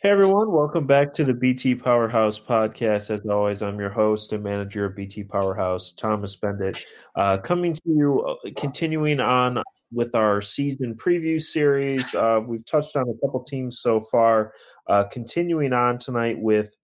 Hey 0.00 0.10
everyone, 0.10 0.52
welcome 0.52 0.86
back 0.86 1.12
to 1.14 1.24
the 1.24 1.34
BT 1.34 1.74
Powerhouse 1.74 2.38
podcast. 2.38 3.10
As 3.10 3.26
always, 3.26 3.62
I'm 3.62 3.80
your 3.80 3.90
host 3.90 4.32
and 4.32 4.44
manager 4.44 4.84
of 4.84 4.94
BT 4.94 5.24
Powerhouse, 5.24 5.90
Thomas 5.90 6.36
Beindit, 6.36 6.80
uh, 7.16 7.38
coming 7.38 7.74
to 7.74 7.82
you, 7.84 8.20
uh, 8.20 8.50
continuing 8.54 9.18
on 9.18 9.60
with 9.90 10.14
our 10.14 10.40
season 10.40 10.94
preview 10.94 11.42
series. 11.42 12.14
Uh, 12.14 12.40
we've 12.46 12.64
touched 12.64 12.94
on 12.94 13.08
a 13.08 13.26
couple 13.26 13.42
teams 13.42 13.80
so 13.80 13.98
far. 13.98 14.52
Uh, 14.86 15.02
continuing 15.02 15.72
on 15.72 15.98
tonight 15.98 16.38
with 16.38 16.76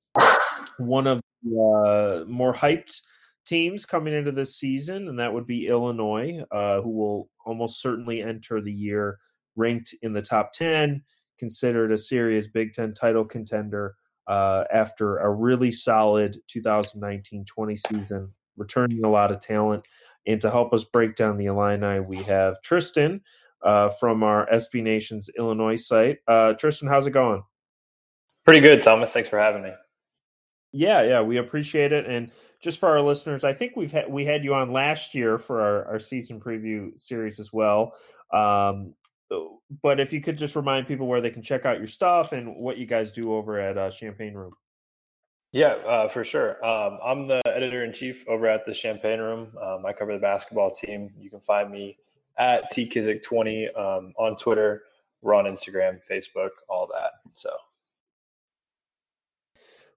one 0.78 1.06
of 1.06 1.20
the 1.44 2.24
uh, 2.26 2.28
more 2.28 2.52
hyped 2.52 3.00
teams 3.46 3.86
coming 3.86 4.12
into 4.12 4.32
this 4.32 4.56
season, 4.56 5.06
and 5.06 5.20
that 5.20 5.32
would 5.32 5.46
be 5.46 5.68
Illinois, 5.68 6.40
uh, 6.50 6.80
who 6.80 6.90
will 6.90 7.30
almost 7.46 7.80
certainly 7.80 8.22
enter 8.22 8.60
the 8.60 8.72
year 8.72 9.20
ranked 9.54 9.94
in 10.02 10.12
the 10.12 10.22
top 10.22 10.52
10 10.52 11.00
considered 11.38 11.92
a 11.92 11.98
serious 11.98 12.46
Big 12.46 12.72
Ten 12.72 12.94
title 12.94 13.24
contender 13.24 13.94
uh, 14.26 14.64
after 14.72 15.18
a 15.18 15.32
really 15.32 15.72
solid 15.72 16.38
2019 16.48 17.44
20 17.44 17.76
season, 17.76 18.32
returning 18.56 19.04
a 19.04 19.10
lot 19.10 19.30
of 19.30 19.40
talent. 19.40 19.86
And 20.26 20.40
to 20.40 20.50
help 20.50 20.72
us 20.72 20.84
break 20.84 21.16
down 21.16 21.36
the 21.36 21.46
Illini, 21.46 22.00
we 22.00 22.22
have 22.22 22.60
Tristan 22.62 23.20
uh, 23.62 23.90
from 23.90 24.22
our 24.22 24.48
SB 24.50 24.82
Nation's 24.82 25.28
Illinois 25.38 25.76
site. 25.76 26.18
Uh, 26.26 26.54
Tristan, 26.54 26.88
how's 26.88 27.06
it 27.06 27.10
going? 27.10 27.42
Pretty 28.44 28.60
good, 28.60 28.82
Thomas. 28.82 29.12
Thanks 29.12 29.28
for 29.28 29.38
having 29.38 29.62
me. 29.62 29.72
Yeah, 30.72 31.02
yeah, 31.02 31.20
we 31.22 31.36
appreciate 31.36 31.92
it. 31.92 32.06
And 32.06 32.30
just 32.60 32.78
for 32.78 32.88
our 32.88 33.00
listeners, 33.00 33.44
I 33.44 33.52
think 33.52 33.76
we've 33.76 33.92
had 33.92 34.10
we 34.10 34.24
had 34.24 34.42
you 34.42 34.54
on 34.54 34.72
last 34.72 35.14
year 35.14 35.38
for 35.38 35.60
our, 35.60 35.84
our 35.86 35.98
season 35.98 36.40
preview 36.40 36.98
series 36.98 37.38
as 37.38 37.52
well. 37.52 37.94
Um, 38.32 38.94
but 39.82 40.00
if 40.00 40.12
you 40.12 40.20
could 40.20 40.38
just 40.38 40.56
remind 40.56 40.86
people 40.86 41.06
where 41.06 41.20
they 41.20 41.30
can 41.30 41.42
check 41.42 41.66
out 41.66 41.78
your 41.78 41.86
stuff 41.86 42.32
and 42.32 42.56
what 42.56 42.78
you 42.78 42.86
guys 42.86 43.10
do 43.10 43.34
over 43.34 43.58
at 43.58 43.78
uh, 43.78 43.90
Champaign 43.90 44.34
Room. 44.34 44.52
Yeah, 45.52 45.74
uh, 45.86 46.08
for 46.08 46.24
sure. 46.24 46.64
Um, 46.66 46.98
I'm 47.04 47.28
the 47.28 47.40
editor 47.46 47.84
in 47.84 47.92
chief 47.92 48.24
over 48.26 48.48
at 48.48 48.66
the 48.66 48.74
Champaign 48.74 49.20
Room. 49.20 49.52
Um, 49.62 49.86
I 49.86 49.92
cover 49.92 50.12
the 50.12 50.18
basketball 50.18 50.72
team. 50.72 51.10
You 51.16 51.30
can 51.30 51.40
find 51.40 51.70
me 51.70 51.96
at 52.38 52.72
tkizik20 52.72 53.78
um, 53.78 54.12
on 54.18 54.36
Twitter. 54.36 54.82
We're 55.22 55.34
on 55.34 55.44
Instagram, 55.44 56.04
Facebook, 56.04 56.50
all 56.68 56.88
that. 56.92 57.12
So. 57.34 57.50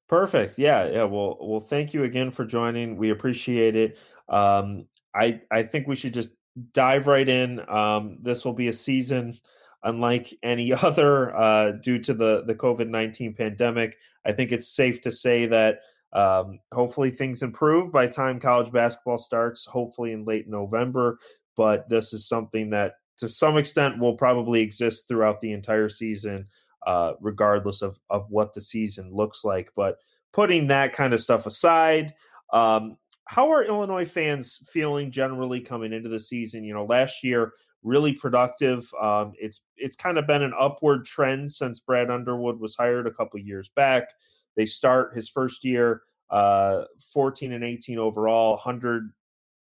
Perfect. 0.07 0.57
Yeah. 0.57 0.87
Yeah. 0.89 1.03
Well, 1.03 1.37
well, 1.41 1.59
thank 1.59 1.93
you 1.93 2.03
again 2.03 2.29
for 2.29 2.45
joining. 2.45 2.95
We 2.95 3.09
appreciate 3.09 3.75
it. 3.75 3.97
Um, 4.29 4.85
I, 5.13 5.41
I 5.51 5.63
think 5.63 5.87
we 5.87 5.95
should 5.95 6.13
just 6.13 6.33
dive 6.73 7.07
right 7.07 7.27
in. 7.27 7.67
Um, 7.69 8.17
this 8.21 8.45
will 8.45 8.53
be 8.53 8.67
a 8.67 8.73
season 8.73 9.39
unlike 9.83 10.33
any 10.43 10.73
other 10.83 11.35
uh, 11.35 11.71
due 11.71 11.99
to 11.99 12.13
the 12.13 12.43
the 12.45 12.55
COVID 12.55 12.89
nineteen 12.89 13.33
pandemic. 13.33 13.97
I 14.25 14.31
think 14.31 14.51
it's 14.51 14.67
safe 14.67 15.01
to 15.01 15.11
say 15.11 15.45
that 15.47 15.79
um, 16.13 16.59
hopefully 16.71 17.11
things 17.11 17.43
improve 17.43 17.91
by 17.91 18.07
time 18.07 18.39
college 18.39 18.71
basketball 18.71 19.17
starts. 19.17 19.65
Hopefully 19.65 20.11
in 20.13 20.25
late 20.25 20.47
November, 20.47 21.17
but 21.55 21.89
this 21.89 22.13
is 22.13 22.27
something 22.27 22.71
that 22.71 22.93
to 23.17 23.27
some 23.27 23.57
extent 23.57 23.99
will 23.99 24.15
probably 24.15 24.61
exist 24.61 25.07
throughout 25.07 25.41
the 25.41 25.51
entire 25.51 25.89
season, 25.89 26.47
uh, 26.85 27.13
regardless 27.19 27.81
of 27.81 27.99
of 28.09 28.25
what 28.29 28.53
the 28.53 28.61
season 28.61 29.13
looks 29.13 29.43
like. 29.43 29.71
But 29.75 29.97
putting 30.33 30.67
that 30.67 30.93
kind 30.93 31.13
of 31.13 31.19
stuff 31.19 31.45
aside. 31.45 32.13
Um, 32.53 32.97
how 33.27 33.51
are 33.51 33.63
Illinois 33.63 34.05
fans 34.05 34.59
feeling 34.65 35.11
generally 35.11 35.61
coming 35.61 35.93
into 35.93 36.09
the 36.09 36.19
season? 36.19 36.63
You 36.63 36.73
know, 36.73 36.85
last 36.85 37.23
year 37.23 37.53
really 37.83 38.13
productive. 38.13 38.89
Um, 39.01 39.33
it's 39.39 39.61
it's 39.77 39.95
kind 39.95 40.17
of 40.17 40.27
been 40.27 40.43
an 40.43 40.53
upward 40.59 41.05
trend 41.05 41.49
since 41.51 41.79
Brad 41.79 42.09
Underwood 42.09 42.59
was 42.59 42.75
hired 42.75 43.07
a 43.07 43.11
couple 43.11 43.39
years 43.39 43.69
back. 43.75 44.09
They 44.55 44.65
start 44.65 45.15
his 45.15 45.29
first 45.29 45.63
year, 45.63 46.01
uh, 46.29 46.83
14 47.13 47.53
and 47.53 47.63
18 47.63 47.97
overall, 47.99 48.51
100 48.51 49.11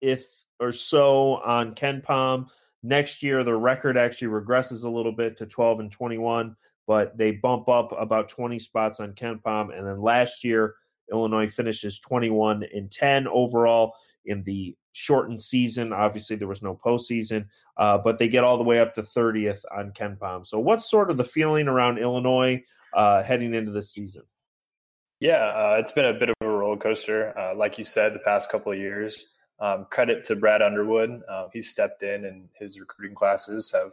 if 0.00 0.26
or 0.58 0.72
so 0.72 1.36
on 1.36 1.74
KenPom. 1.74 2.46
Next 2.82 3.22
year, 3.22 3.44
the 3.44 3.56
record 3.56 3.96
actually 3.96 4.28
regresses 4.28 4.84
a 4.84 4.88
little 4.88 5.12
bit 5.12 5.36
to 5.38 5.46
12 5.46 5.80
and 5.80 5.92
21, 5.92 6.56
but 6.86 7.16
they 7.16 7.32
bump 7.32 7.68
up 7.68 7.92
about 7.98 8.28
20 8.28 8.58
spots 8.58 9.00
on 9.00 9.12
KenPom. 9.12 9.76
And 9.76 9.86
then 9.86 10.00
last 10.00 10.44
year, 10.44 10.74
Illinois 11.10 11.48
finishes 11.48 11.98
21 11.98 12.64
and 12.74 12.90
10 12.90 13.26
overall 13.28 13.94
in 14.24 14.42
the 14.44 14.76
shortened 14.92 15.40
season. 15.40 15.92
Obviously, 15.92 16.36
there 16.36 16.48
was 16.48 16.62
no 16.62 16.74
postseason, 16.74 17.46
uh, 17.76 17.98
but 17.98 18.18
they 18.18 18.28
get 18.28 18.44
all 18.44 18.58
the 18.58 18.64
way 18.64 18.80
up 18.80 18.94
to 18.94 19.02
30th 19.02 19.64
on 19.76 19.92
KenPom. 19.92 20.46
So, 20.46 20.58
what's 20.58 20.88
sort 20.88 21.10
of 21.10 21.16
the 21.16 21.24
feeling 21.24 21.68
around 21.68 21.98
Illinois 21.98 22.62
uh, 22.94 23.22
heading 23.22 23.54
into 23.54 23.70
this 23.70 23.90
season? 23.90 24.22
Yeah, 25.20 25.44
uh, 25.44 25.76
it's 25.78 25.92
been 25.92 26.06
a 26.06 26.14
bit 26.14 26.30
of 26.30 26.34
a 26.40 26.48
roller 26.48 26.78
coaster. 26.78 27.38
Uh, 27.38 27.54
like 27.54 27.76
you 27.76 27.84
said, 27.84 28.14
the 28.14 28.20
past 28.20 28.50
couple 28.50 28.72
of 28.72 28.78
years. 28.78 29.26
Um, 29.60 29.86
credit 29.90 30.24
to 30.24 30.36
Brad 30.36 30.62
Underwood. 30.62 31.22
Uh, 31.28 31.48
he 31.52 31.60
stepped 31.60 32.02
in, 32.02 32.24
and 32.24 32.48
his 32.54 32.80
recruiting 32.80 33.14
classes 33.14 33.70
have 33.72 33.92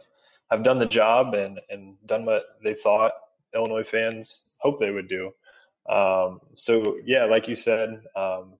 have 0.50 0.64
done 0.64 0.78
the 0.78 0.86
job 0.86 1.34
and 1.34 1.60
and 1.68 1.96
done 2.06 2.24
what 2.24 2.44
they 2.64 2.72
thought 2.72 3.12
Illinois 3.54 3.84
fans 3.84 4.48
hoped 4.58 4.80
they 4.80 4.90
would 4.90 5.08
do. 5.08 5.32
Um, 5.88 6.40
so 6.54 6.98
yeah, 7.04 7.24
like 7.24 7.48
you 7.48 7.56
said, 7.56 8.02
um, 8.16 8.54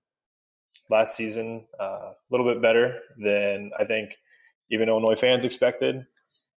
last 0.90 1.16
season 1.16 1.66
uh, 1.80 2.12
a 2.12 2.30
little 2.30 2.46
bit 2.46 2.62
better 2.62 3.00
than 3.18 3.70
I 3.78 3.84
think 3.84 4.16
even 4.70 4.88
Illinois 4.88 5.16
fans 5.16 5.44
expected. 5.44 6.06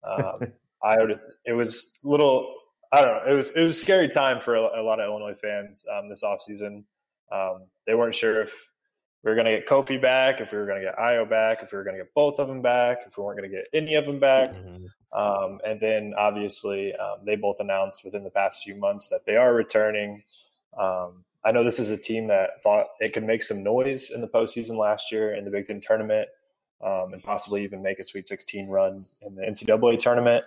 Um, 0.04 0.52
I 0.82 0.98
would, 0.98 1.20
it 1.44 1.52
was 1.52 1.98
a 2.04 2.08
little 2.08 2.54
I 2.92 3.02
don't 3.02 3.24
know 3.24 3.32
it 3.32 3.36
was 3.36 3.52
it 3.52 3.60
was 3.60 3.72
a 3.72 3.82
scary 3.82 4.08
time 4.08 4.40
for 4.40 4.56
a, 4.56 4.80
a 4.80 4.82
lot 4.82 5.00
of 5.00 5.06
Illinois 5.08 5.34
fans 5.34 5.84
um, 5.92 6.08
this 6.08 6.22
offseason. 6.22 6.84
Um, 7.32 7.66
they 7.86 7.94
weren't 7.94 8.14
sure 8.14 8.42
if 8.42 8.70
we 9.22 9.30
were 9.30 9.34
going 9.34 9.46
to 9.46 9.58
get 9.58 9.68
Kofi 9.68 10.00
back, 10.00 10.40
if 10.40 10.52
we 10.52 10.58
were 10.58 10.66
going 10.66 10.80
to 10.80 10.86
get 10.86 10.96
Ayo 10.96 11.28
back, 11.28 11.62
if 11.62 11.72
we 11.72 11.78
were 11.78 11.84
going 11.84 11.96
to 11.96 12.02
get 12.02 12.14
both 12.14 12.38
of 12.38 12.48
them 12.48 12.62
back, 12.62 13.00
if 13.06 13.18
we 13.18 13.24
weren't 13.24 13.38
going 13.38 13.50
to 13.50 13.56
get 13.56 13.66
any 13.74 13.94
of 13.94 14.06
them 14.06 14.18
back. 14.18 14.52
Mm-hmm. 14.52 14.86
Um, 15.12 15.60
and 15.66 15.80
then 15.80 16.14
obviously 16.16 16.94
um, 16.94 17.18
they 17.26 17.36
both 17.36 17.60
announced 17.60 18.04
within 18.04 18.24
the 18.24 18.30
past 18.30 18.62
few 18.62 18.76
months 18.76 19.08
that 19.08 19.26
they 19.26 19.36
are 19.36 19.54
returning. 19.54 20.22
Um, 20.78 21.24
I 21.44 21.52
know 21.52 21.64
this 21.64 21.78
is 21.78 21.90
a 21.90 21.96
team 21.96 22.28
that 22.28 22.62
thought 22.62 22.88
it 23.00 23.12
could 23.12 23.24
make 23.24 23.42
some 23.42 23.62
noise 23.62 24.10
in 24.10 24.20
the 24.20 24.26
postseason 24.26 24.76
last 24.76 25.10
year 25.10 25.34
in 25.34 25.44
the 25.44 25.50
Big 25.50 25.64
Ten 25.64 25.80
tournament 25.80 26.28
um, 26.84 27.12
and 27.12 27.22
possibly 27.22 27.64
even 27.64 27.82
make 27.82 27.98
a 27.98 28.04
Sweet 28.04 28.28
16 28.28 28.68
run 28.68 28.96
in 29.22 29.34
the 29.34 29.42
NCAA 29.42 29.98
tournament. 29.98 30.44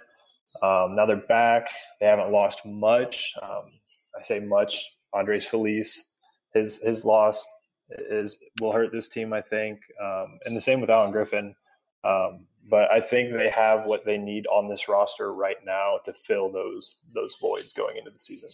Um, 0.62 0.96
now 0.96 1.06
they're 1.06 1.16
back. 1.16 1.70
They 2.00 2.06
haven't 2.06 2.32
lost 2.32 2.66
much. 2.66 3.34
Um, 3.42 3.72
I 4.18 4.24
say 4.24 4.40
much. 4.40 4.96
Andres 5.14 5.46
Feliz, 5.46 6.12
his 6.54 6.82
his 6.82 7.06
loss 7.06 7.48
is 7.90 8.40
will 8.60 8.72
hurt 8.72 8.92
this 8.92 9.08
team, 9.08 9.32
I 9.32 9.42
think, 9.42 9.80
um, 10.02 10.40
and 10.46 10.56
the 10.56 10.62
same 10.62 10.82
with 10.82 10.90
Alan 10.90 11.12
Griffin. 11.12 11.56
Um, 12.04 12.48
but 12.70 12.92
I 12.92 13.00
think 13.00 13.34
they 13.34 13.50
have 13.50 13.86
what 13.86 14.06
they 14.06 14.18
need 14.18 14.48
on 14.48 14.68
this 14.68 14.88
roster 14.88 15.34
right 15.34 15.58
now 15.66 16.00
to 16.06 16.14
fill 16.14 16.52
those 16.52 16.98
those 17.14 17.36
voids 17.36 17.74
going 17.74 17.98
into 17.98 18.12
the 18.12 18.20
season. 18.20 18.50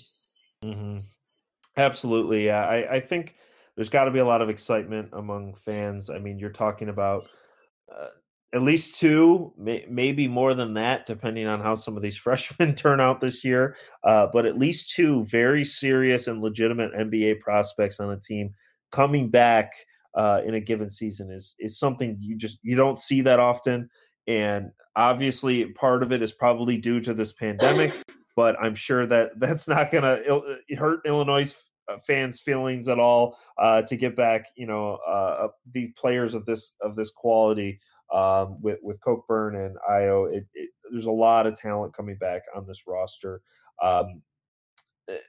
Mm-hmm. 0.64 1.00
Absolutely, 1.80 2.46
yeah. 2.46 2.66
I, 2.66 2.96
I 2.96 3.00
think 3.00 3.38
there's 3.76 3.88
got 3.88 4.04
to 4.04 4.12
be 4.12 4.20
a 4.20 4.26
lot 4.26 4.42
of 4.42 4.50
excitement 4.50 5.12
among 5.14 5.56
fans. 5.56 6.10
I 6.10 6.20
mean, 6.20 6.38
you're 6.38 6.50
talking 6.50 6.90
about 6.90 7.28
uh, 7.90 8.08
at 8.54 8.62
least 8.62 9.00
two, 9.00 9.54
may, 9.58 9.86
maybe 9.90 10.28
more 10.28 10.54
than 10.54 10.74
that, 10.74 11.06
depending 11.06 11.48
on 11.48 11.62
how 11.62 11.76
some 11.76 11.96
of 11.96 12.04
these 12.04 12.18
freshmen 12.26 12.76
turn 12.76 13.00
out 13.00 13.22
this 13.22 13.46
year. 13.46 13.78
Uh, 14.04 14.28
but 14.34 14.46
at 14.46 14.58
least 14.58 14.94
two 14.94 15.24
very 15.24 15.64
serious 15.64 16.28
and 16.28 16.42
legitimate 16.42 16.94
NBA 16.94 17.40
prospects 17.40 18.02
on 18.02 18.12
a 18.12 18.20
team 18.20 18.52
coming 18.92 19.30
back 19.30 19.72
uh, 20.16 20.42
in 20.46 20.56
a 20.56 20.60
given 20.60 20.90
season 20.90 21.32
is 21.32 21.56
is 21.60 21.80
something 21.80 22.18
you 22.20 22.36
just 22.36 22.60
you 22.62 22.76
don't 22.76 23.00
see 23.00 23.22
that 23.22 23.40
often. 23.40 23.90
And 24.28 24.72
obviously, 24.98 25.66
part 25.66 26.04
of 26.04 26.12
it 26.12 26.22
is 26.22 26.34
probably 26.34 26.78
due 26.78 27.00
to 27.00 27.14
this 27.14 27.32
pandemic 27.32 27.94
but 28.40 28.56
I'm 28.58 28.76
sure 28.76 29.06
that 29.06 29.32
that's 29.38 29.68
not 29.68 29.92
going 29.92 30.06
to 30.06 30.76
hurt 30.78 31.06
Illinois 31.06 31.54
uh, 31.54 31.69
fans' 31.98 32.42
feelings 32.42 32.88
at 32.88 33.00
all 33.00 33.38
uh, 33.58 33.82
to 33.84 33.96
get 33.96 34.16
back, 34.16 34.46
you 34.56 34.68
know, 34.68 35.00
uh, 35.08 35.48
these 35.72 35.92
players 35.98 36.34
of 36.34 36.46
this 36.46 36.74
of 36.82 36.96
this 36.96 37.12
quality 37.12 37.80
um, 38.14 38.62
with 38.62 38.80
with 38.82 39.00
Cockburn 39.02 39.56
and 39.56 39.78
Ayo. 39.90 40.34
It, 40.34 40.46
it, 40.54 40.70
there's 40.92 41.06
a 41.06 41.12
lot 41.12 41.48
of 41.48 41.58
talent 41.58 41.96
coming 41.96 42.18
back 42.18 42.44
on 42.56 42.66
this 42.68 42.84
roster. 42.88 43.42
Um, 43.82 44.22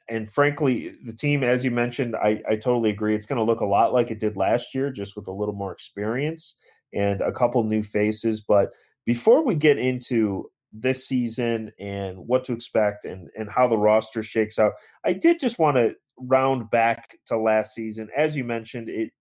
and 0.08 0.30
frankly, 0.30 0.94
the 1.04 1.12
team, 1.12 1.42
as 1.42 1.64
you 1.64 1.70
mentioned, 1.70 2.14
I, 2.14 2.42
I 2.48 2.56
totally 2.56 2.90
agree. 2.90 3.14
It's 3.14 3.24
going 3.24 3.38
to 3.38 3.44
look 3.44 3.60
a 3.60 3.66
lot 3.66 3.94
like 3.94 4.10
it 4.10 4.20
did 4.20 4.36
last 4.36 4.74
year, 4.74 4.90
just 4.90 5.16
with 5.16 5.26
a 5.26 5.32
little 5.32 5.54
more 5.54 5.72
experience 5.72 6.56
and 6.92 7.22
a 7.22 7.32
couple 7.32 7.64
new 7.64 7.82
faces. 7.82 8.42
But 8.42 8.74
before 9.06 9.42
we 9.42 9.54
get 9.54 9.78
into 9.78 10.50
this 10.72 11.06
season 11.06 11.72
and 11.78 12.18
what 12.18 12.44
to 12.44 12.52
expect 12.52 13.04
and 13.04 13.28
and 13.36 13.50
how 13.50 13.66
the 13.66 13.78
roster 13.78 14.22
shakes 14.22 14.58
out. 14.58 14.72
I 15.04 15.12
did 15.12 15.40
just 15.40 15.58
want 15.58 15.76
to 15.76 15.94
round 16.20 16.70
back 16.70 17.16
to 17.26 17.38
last 17.38 17.74
season. 17.74 18.08
As 18.16 18.36
you 18.36 18.44
mentioned, 18.44 18.88
it 18.88 19.12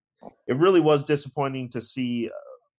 it 0.46 0.56
really 0.56 0.80
was 0.80 1.04
disappointing 1.04 1.70
to 1.70 1.80
see 1.80 2.30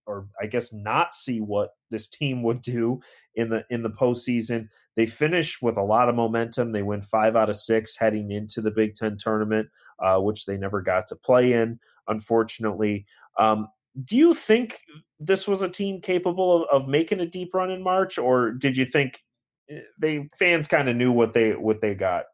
or 0.08 0.28
I 0.42 0.46
guess 0.46 0.74
not 0.74 1.14
see 1.14 1.42
what 1.42 1.72
this 1.90 2.10
team 2.10 2.44
would 2.44 2.62
do 2.62 3.00
in 3.36 3.50
the 3.50 3.64
in 3.70 3.82
the 3.82 3.90
postseason. 3.90 4.68
They 4.96 5.06
finish 5.06 5.62
with 5.62 5.78
a 5.78 5.84
lot 5.84 6.10
of 6.10 6.16
momentum. 6.16 6.72
They 6.72 6.84
win 6.84 7.02
five 7.02 7.36
out 7.36 7.50
of 7.50 7.56
six 7.56 7.96
heading 7.96 8.32
into 8.32 8.62
the 8.62 8.72
Big 8.72 8.96
Ten 8.96 9.18
tournament, 9.18 9.70
uh, 10.00 10.20
which 10.20 10.46
they 10.46 10.58
never 10.58 10.82
got 10.82 11.08
to 11.08 11.16
play 11.16 11.54
in, 11.54 11.80
unfortunately. 12.08 13.06
Um, 13.38 13.68
do 14.06 14.16
you 14.16 14.34
think 14.34 14.82
this 15.20 15.48
was 15.48 15.62
a 15.62 15.70
team 15.70 16.02
capable 16.02 16.64
of, 16.64 16.84
of, 16.84 16.88
making 16.88 17.20
a 17.20 17.26
deep 17.26 17.54
run 17.54 17.70
in 17.70 17.84
March, 17.84 18.18
or 18.18 18.52
did 18.52 18.78
you 18.78 18.86
think 18.86 19.22
eh, 19.70 19.82
they 20.00 20.30
fans 20.38 20.68
kind 20.68 20.90
of 20.90 20.96
knew 20.96 21.12
what 21.12 21.34
they 21.34 21.52
what 21.52 21.82
they 21.82 21.94
got? 21.94 22.26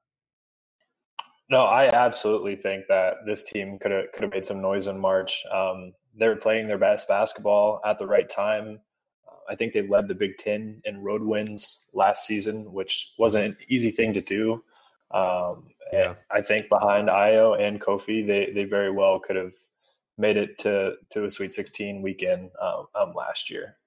No, 1.49 1.61
I 1.61 1.87
absolutely 1.87 2.55
think 2.55 2.87
that 2.87 3.25
this 3.25 3.43
team 3.43 3.79
could 3.79 3.91
have 3.91 4.11
could 4.13 4.23
have 4.23 4.33
made 4.33 4.45
some 4.45 4.61
noise 4.61 4.87
in 4.87 4.99
March. 4.99 5.45
Um, 5.51 5.93
they 6.17 6.27
were 6.27 6.35
playing 6.35 6.67
their 6.67 6.77
best 6.77 7.07
basketball 7.07 7.79
at 7.85 7.97
the 7.97 8.07
right 8.07 8.27
time. 8.27 8.79
I 9.49 9.55
think 9.55 9.71
they 9.71 9.87
led 9.87 10.07
the 10.07 10.15
Big 10.15 10.37
Ten 10.37 10.81
in 10.83 11.03
road 11.03 11.23
wins 11.23 11.89
last 11.93 12.27
season, 12.27 12.73
which 12.73 13.13
wasn't 13.17 13.45
an 13.45 13.57
easy 13.69 13.91
thing 13.91 14.13
to 14.13 14.21
do. 14.21 14.63
Um, 15.11 15.67
yeah. 15.93 16.15
I 16.29 16.41
think 16.41 16.67
behind 16.67 17.07
Ayo 17.07 17.59
and 17.59 17.79
Kofi, 17.79 18.27
they 18.27 18.51
they 18.53 18.65
very 18.65 18.91
well 18.91 19.19
could 19.19 19.37
have 19.37 19.53
made 20.17 20.35
it 20.35 20.57
to 20.59 20.95
to 21.11 21.25
a 21.25 21.29
Sweet 21.29 21.53
16 21.53 22.01
weekend 22.01 22.51
um, 22.61 22.87
um, 22.95 23.13
last 23.15 23.49
year. 23.49 23.77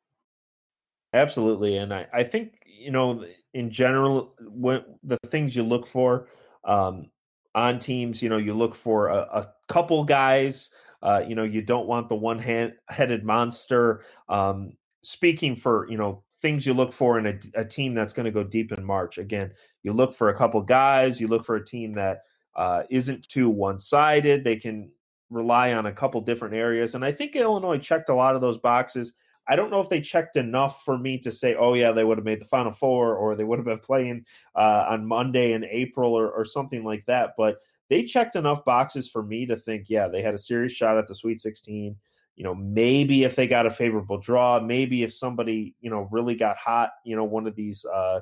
Absolutely, 1.12 1.76
and 1.76 1.92
I 1.92 2.06
I 2.12 2.22
think 2.22 2.62
you 2.64 2.90
know 2.90 3.26
in 3.52 3.70
general 3.70 4.34
when 4.40 4.82
the 5.02 5.18
things 5.26 5.54
you 5.54 5.62
look 5.62 5.86
for 5.86 6.28
um, 6.64 7.10
on 7.54 7.78
teams, 7.78 8.22
you 8.22 8.28
know, 8.28 8.36
you 8.38 8.54
look 8.54 8.74
for 8.74 9.08
a, 9.08 9.18
a 9.32 9.48
couple 9.68 10.04
guys 10.04 10.70
uh, 11.02 11.22
you 11.26 11.34
know, 11.34 11.44
you 11.44 11.62
don't 11.62 11.86
want 11.86 12.08
the 12.08 12.14
one 12.14 12.38
hand 12.38 12.74
headed 12.88 13.24
monster. 13.24 14.02
Um, 14.28 14.72
speaking 15.02 15.56
for, 15.56 15.86
you 15.88 15.96
know, 15.96 16.22
things 16.42 16.66
you 16.66 16.74
look 16.74 16.92
for 16.92 17.18
in 17.18 17.26
a, 17.26 17.38
a 17.54 17.64
team 17.64 17.94
that's 17.94 18.12
going 18.12 18.24
to 18.24 18.30
go 18.30 18.44
deep 18.44 18.72
in 18.72 18.84
March. 18.84 19.18
Again, 19.18 19.52
you 19.82 19.92
look 19.92 20.12
for 20.12 20.28
a 20.28 20.36
couple 20.36 20.60
guys, 20.62 21.20
you 21.20 21.26
look 21.26 21.44
for 21.44 21.56
a 21.56 21.64
team 21.64 21.94
that 21.94 22.20
uh, 22.54 22.82
not 22.90 23.26
too 23.28 23.48
one 23.48 23.78
sided. 23.78 24.44
They 24.44 24.56
can 24.56 24.90
rely 25.30 25.72
on 25.72 25.86
a 25.86 25.92
couple 25.92 26.20
different 26.20 26.54
areas. 26.54 26.94
And 26.94 27.04
I 27.04 27.12
think 27.12 27.34
Illinois 27.34 27.78
checked 27.78 28.08
a 28.10 28.14
lot 28.14 28.34
of 28.34 28.40
those 28.40 28.58
boxes. 28.58 29.14
I 29.50 29.56
don't 29.56 29.70
know 29.70 29.80
if 29.80 29.88
they 29.88 30.00
checked 30.00 30.36
enough 30.36 30.84
for 30.84 30.96
me 30.96 31.18
to 31.18 31.32
say, 31.32 31.56
oh, 31.56 31.74
yeah, 31.74 31.90
they 31.90 32.04
would 32.04 32.18
have 32.18 32.24
made 32.24 32.40
the 32.40 32.44
Final 32.44 32.70
Four 32.70 33.16
or 33.16 33.34
they 33.34 33.42
would 33.42 33.58
have 33.58 33.66
been 33.66 33.80
playing 33.80 34.24
uh, 34.54 34.86
on 34.88 35.04
Monday 35.04 35.54
in 35.54 35.64
April 35.64 36.14
or, 36.14 36.30
or 36.30 36.44
something 36.44 36.84
like 36.84 37.04
that. 37.06 37.32
But 37.36 37.56
they 37.88 38.04
checked 38.04 38.36
enough 38.36 38.64
boxes 38.64 39.10
for 39.10 39.24
me 39.24 39.46
to 39.46 39.56
think, 39.56 39.86
yeah, 39.88 40.06
they 40.06 40.22
had 40.22 40.34
a 40.34 40.38
serious 40.38 40.72
shot 40.72 40.96
at 40.96 41.08
the 41.08 41.16
Sweet 41.16 41.40
16. 41.40 41.96
You 42.36 42.44
know, 42.44 42.54
maybe 42.54 43.24
if 43.24 43.34
they 43.34 43.48
got 43.48 43.66
a 43.66 43.72
favorable 43.72 44.18
draw, 44.18 44.60
maybe 44.60 45.02
if 45.02 45.12
somebody, 45.12 45.74
you 45.80 45.90
know, 45.90 46.08
really 46.12 46.36
got 46.36 46.56
hot, 46.56 46.90
you 47.04 47.16
know, 47.16 47.24
one 47.24 47.48
of 47.48 47.56
these, 47.56 47.84
uh, 47.84 48.20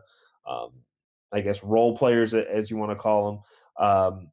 um, 0.48 0.70
I 1.30 1.42
guess, 1.42 1.62
role 1.62 1.94
players, 1.94 2.32
as 2.32 2.70
you 2.70 2.78
want 2.78 2.90
to 2.90 2.96
call 2.96 3.42
them, 3.78 3.86
um, 3.86 4.28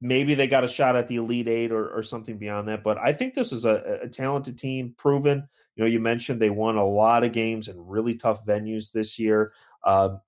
maybe 0.00 0.34
they 0.34 0.46
got 0.46 0.64
a 0.64 0.68
shot 0.68 0.94
at 0.94 1.08
the 1.08 1.16
Elite 1.16 1.48
Eight 1.48 1.72
or, 1.72 1.88
or 1.88 2.04
something 2.04 2.38
beyond 2.38 2.68
that. 2.68 2.84
But 2.84 2.98
I 2.98 3.12
think 3.12 3.34
this 3.34 3.52
is 3.52 3.64
a, 3.64 4.00
a 4.02 4.08
talented 4.08 4.56
team, 4.56 4.94
proven. 4.96 5.48
You 5.76 5.84
know, 5.84 5.90
you 5.90 6.00
mentioned 6.00 6.40
they 6.40 6.50
won 6.50 6.76
a 6.76 6.86
lot 6.86 7.24
of 7.24 7.32
games 7.32 7.68
in 7.68 7.86
really 7.86 8.14
tough 8.14 8.44
venues 8.44 8.92
this 8.92 9.18
year. 9.18 9.52
Um, 9.84 10.20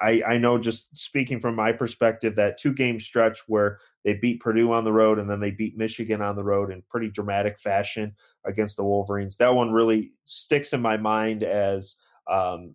I, 0.00 0.22
I 0.26 0.38
know 0.38 0.58
just 0.58 0.96
speaking 0.96 1.40
from 1.40 1.54
my 1.54 1.72
perspective, 1.72 2.36
that 2.36 2.58
two 2.58 2.72
game 2.72 2.98
stretch 2.98 3.40
where 3.46 3.78
they 4.04 4.14
beat 4.14 4.40
Purdue 4.40 4.72
on 4.72 4.84
the 4.84 4.92
road 4.92 5.18
and 5.18 5.28
then 5.28 5.40
they 5.40 5.50
beat 5.50 5.76
Michigan 5.76 6.22
on 6.22 6.36
the 6.36 6.44
road 6.44 6.72
in 6.72 6.82
pretty 6.88 7.08
dramatic 7.10 7.58
fashion 7.58 8.14
against 8.46 8.76
the 8.76 8.84
Wolverines. 8.84 9.36
That 9.36 9.54
one 9.54 9.72
really 9.72 10.12
sticks 10.24 10.72
in 10.72 10.80
my 10.80 10.96
mind 10.96 11.42
as, 11.42 11.96
um, 12.30 12.74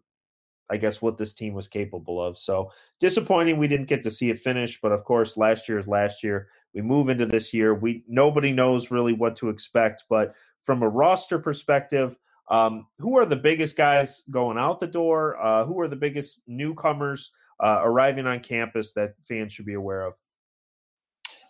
I 0.70 0.78
guess, 0.78 1.02
what 1.02 1.18
this 1.18 1.34
team 1.34 1.54
was 1.54 1.68
capable 1.68 2.24
of. 2.24 2.38
So 2.38 2.72
disappointing 3.00 3.58
we 3.58 3.68
didn't 3.68 3.88
get 3.88 4.04
to 4.04 4.12
see 4.12 4.30
it 4.30 4.38
finish, 4.38 4.80
but 4.80 4.92
of 4.92 5.04
course, 5.04 5.36
last 5.36 5.68
year 5.68 5.80
is 5.80 5.88
last 5.88 6.24
year. 6.24 6.48
We 6.76 6.82
move 6.82 7.10
into 7.10 7.26
this 7.26 7.54
year. 7.54 7.74
We 7.74 8.04
nobody 8.08 8.52
knows 8.52 8.92
really 8.92 9.14
what 9.14 9.36
to 9.38 9.50
expect, 9.50 10.04
but 10.10 10.36
from 10.66 10.84
a 10.84 10.90
roster 10.90 11.40
perspective, 11.40 12.18
um, 12.50 12.88
who 13.00 13.18
are 13.18 13.26
the 13.26 13.36
biggest 13.36 13.78
guys 13.78 14.24
going 14.30 14.58
out 14.58 14.80
the 14.80 14.88
door? 14.88 15.42
Uh, 15.42 15.66
who 15.66 15.80
are 15.80 15.88
the 15.88 15.96
biggest 15.96 16.42
newcomers 16.48 17.32
uh, 17.64 17.80
arriving 17.84 18.28
on 18.28 18.40
campus 18.40 18.94
that 18.94 19.14
fans 19.24 19.54
should 19.54 19.66
be 19.66 19.76
aware 19.76 20.02
of? 20.02 20.14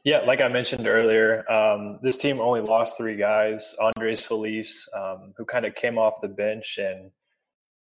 Yeah, 0.04 0.20
like 0.20 0.40
I 0.40 0.50
mentioned 0.50 0.88
earlier, 0.88 1.52
um, 1.52 1.98
this 2.04 2.20
team 2.20 2.40
only 2.40 2.62
lost 2.62 2.96
three 2.96 3.16
guys. 3.16 3.74
Andres 3.82 4.24
Feliz, 4.24 4.88
um, 4.96 5.34
who 5.36 5.46
kind 5.46 5.66
of 5.66 5.74
came 5.74 5.98
off 5.98 6.22
the 6.22 6.28
bench 6.28 6.78
and 6.78 7.10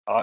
uh, 0.07 0.23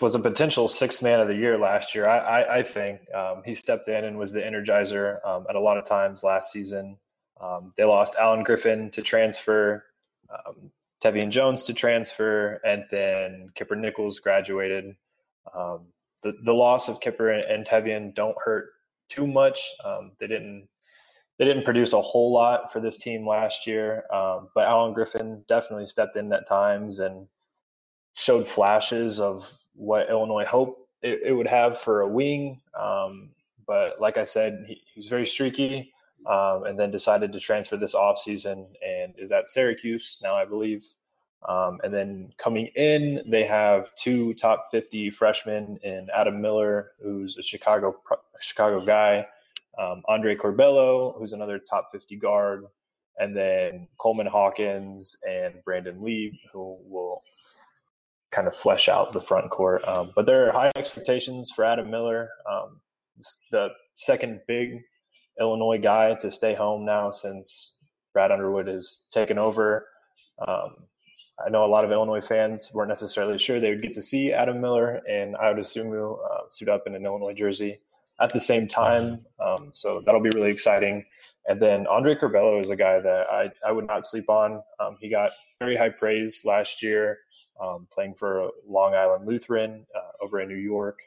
was 0.00 0.16
a 0.16 0.18
potential 0.18 0.66
sixth 0.66 1.00
man 1.00 1.20
of 1.20 1.28
the 1.28 1.34
year 1.34 1.56
last 1.56 1.94
year. 1.94 2.08
I, 2.08 2.18
I, 2.18 2.56
I 2.56 2.62
think 2.64 3.00
um, 3.14 3.42
he 3.44 3.54
stepped 3.54 3.86
in 3.86 4.04
and 4.04 4.18
was 4.18 4.32
the 4.32 4.40
energizer 4.40 5.24
um, 5.24 5.46
at 5.48 5.54
a 5.54 5.60
lot 5.60 5.78
of 5.78 5.84
times 5.84 6.24
last 6.24 6.50
season. 6.50 6.98
Um, 7.40 7.72
they 7.76 7.84
lost 7.84 8.16
Alan 8.20 8.42
Griffin 8.42 8.90
to 8.90 9.00
transfer. 9.00 9.84
Um, 10.32 10.70
Tevian 11.02 11.30
Jones 11.30 11.64
to 11.64 11.74
transfer, 11.74 12.60
and 12.64 12.84
then 12.90 13.50
Kipper 13.54 13.76
Nichols 13.76 14.20
graduated. 14.20 14.96
Um, 15.54 15.86
the 16.22 16.34
the 16.44 16.54
loss 16.54 16.88
of 16.88 17.00
Kipper 17.00 17.30
and, 17.30 17.44
and 17.44 17.66
Tevian 17.66 18.14
don't 18.14 18.36
hurt 18.44 18.70
too 19.08 19.26
much. 19.26 19.60
Um, 19.84 20.12
they 20.20 20.26
didn't 20.28 20.68
they 21.38 21.44
didn't 21.44 21.64
produce 21.64 21.92
a 21.92 22.00
whole 22.00 22.32
lot 22.32 22.72
for 22.72 22.80
this 22.80 22.96
team 22.96 23.26
last 23.26 23.66
year, 23.66 24.04
um, 24.12 24.48
but 24.54 24.66
Alan 24.66 24.92
Griffin 24.94 25.44
definitely 25.48 25.86
stepped 25.86 26.16
in 26.16 26.32
at 26.32 26.46
times 26.46 27.00
and 27.00 27.26
showed 28.14 28.46
flashes 28.46 29.18
of 29.18 29.50
what 29.74 30.08
Illinois 30.08 30.44
hoped 30.44 30.88
it, 31.02 31.20
it 31.24 31.32
would 31.32 31.48
have 31.48 31.78
for 31.78 32.02
a 32.02 32.08
wing. 32.08 32.60
Um, 32.78 33.30
but 33.66 34.00
like 34.00 34.18
I 34.18 34.24
said, 34.24 34.64
he, 34.68 34.82
he 34.94 35.00
was 35.00 35.08
very 35.08 35.26
streaky 35.26 35.92
um, 36.26 36.64
and 36.64 36.78
then 36.78 36.90
decided 36.90 37.32
to 37.32 37.40
transfer 37.40 37.76
this 37.76 37.94
offseason 37.94 38.66
and 38.86 39.14
is 39.18 39.32
at 39.32 39.48
Syracuse 39.48 40.18
now, 40.22 40.36
I 40.36 40.44
believe. 40.44 40.86
Um, 41.48 41.80
and 41.82 41.92
then 41.92 42.32
coming 42.38 42.66
in, 42.76 43.22
they 43.26 43.44
have 43.44 43.92
two 43.96 44.32
top 44.34 44.68
50 44.70 45.10
freshmen 45.10 45.78
in 45.82 46.06
Adam 46.14 46.40
Miller, 46.40 46.92
who's 47.02 47.36
a 47.36 47.42
Chicago 47.42 47.96
Chicago 48.40 48.84
guy, 48.84 49.24
um, 49.78 50.02
Andre 50.06 50.36
Curbelo, 50.36 51.18
who's 51.18 51.32
another 51.32 51.58
top 51.58 51.88
50 51.90 52.16
guard, 52.16 52.64
and 53.18 53.36
then 53.36 53.88
Coleman 53.98 54.28
Hawkins 54.28 55.16
and 55.28 55.54
Brandon 55.64 56.00
Lieb, 56.02 56.34
who 56.52 56.78
will 56.84 57.22
kind 58.30 58.46
of 58.46 58.54
flesh 58.54 58.88
out 58.88 59.12
the 59.12 59.20
front 59.20 59.50
court. 59.50 59.86
Um, 59.86 60.12
but 60.14 60.26
there 60.26 60.48
are 60.48 60.52
high 60.52 60.72
expectations 60.76 61.50
for 61.50 61.64
Adam 61.64 61.90
Miller, 61.90 62.30
um, 62.50 62.80
the 63.50 63.70
second 63.94 64.40
big 64.46 64.82
Illinois 65.40 65.78
guy 65.78 66.14
to 66.14 66.30
stay 66.30 66.54
home 66.54 66.84
now 66.84 67.10
since 67.10 67.74
Brad 68.12 68.30
Underwood 68.30 68.66
has 68.66 69.02
taken 69.10 69.38
over. 69.38 69.86
Um, 70.46 70.76
I 71.44 71.50
know 71.50 71.64
a 71.64 71.66
lot 71.66 71.84
of 71.84 71.90
Illinois 71.90 72.20
fans 72.20 72.70
weren't 72.72 72.88
necessarily 72.88 73.38
sure 73.38 73.58
they 73.58 73.70
would 73.70 73.82
get 73.82 73.94
to 73.94 74.02
see 74.02 74.32
Adam 74.32 74.60
Miller 74.60 75.00
and 75.08 75.36
I 75.36 75.48
would 75.48 75.58
assume 75.58 75.88
he'll 75.88 76.20
uh, 76.30 76.48
suit 76.48 76.68
up 76.68 76.86
in 76.86 76.94
an 76.94 77.04
Illinois 77.04 77.32
jersey 77.32 77.80
at 78.20 78.32
the 78.32 78.40
same 78.40 78.68
time. 78.68 79.24
Um, 79.40 79.70
so 79.72 80.00
that'll 80.04 80.22
be 80.22 80.30
really 80.30 80.50
exciting. 80.50 81.04
And 81.46 81.60
then 81.60 81.86
Andre 81.88 82.14
Curbelo 82.14 82.60
is 82.60 82.70
a 82.70 82.76
guy 82.76 83.00
that 83.00 83.26
I, 83.28 83.50
I 83.66 83.72
would 83.72 83.86
not 83.86 84.06
sleep 84.06 84.28
on. 84.28 84.62
Um, 84.78 84.96
he 85.00 85.08
got 85.08 85.30
very 85.58 85.76
high 85.76 85.88
praise 85.88 86.42
last 86.44 86.82
year 86.82 87.18
um, 87.60 87.88
playing 87.90 88.14
for 88.14 88.50
Long 88.66 88.94
Island 88.94 89.26
Lutheran 89.26 89.84
uh, 89.96 90.24
over 90.24 90.40
in 90.40 90.48
New 90.48 90.54
York 90.54 90.98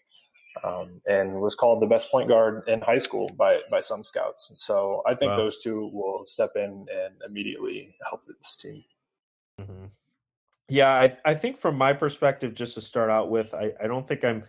um, 0.64 0.90
and 1.10 1.42
was 1.42 1.56
called 1.56 1.82
the 1.82 1.88
best 1.88 2.12
point 2.12 2.30
guard 2.30 2.64
in 2.68 2.82
high 2.82 2.98
school 2.98 3.30
by 3.38 3.60
by 3.70 3.82
some 3.82 4.04
scouts. 4.04 4.52
So 4.56 5.02
I 5.06 5.16
think 5.16 5.32
wow. 5.32 5.38
those 5.38 5.62
two 5.62 5.90
will 5.94 6.24
step 6.26 6.52
in 6.56 6.86
and 6.92 7.14
immediately 7.28 7.96
help 8.10 8.22
this 8.26 8.56
team. 8.56 8.84
Mm-hmm. 9.60 9.86
Yeah, 10.68 10.90
I, 10.90 11.16
I 11.26 11.34
think 11.36 11.58
from 11.60 11.78
my 11.78 11.94
perspective, 11.94 12.56
just 12.56 12.74
to 12.74 12.82
start 12.82 13.12
out 13.12 13.30
with, 13.30 13.54
I, 13.54 13.72
I 13.84 13.88
don't 13.88 14.08
think 14.08 14.24
I'm 14.24 14.44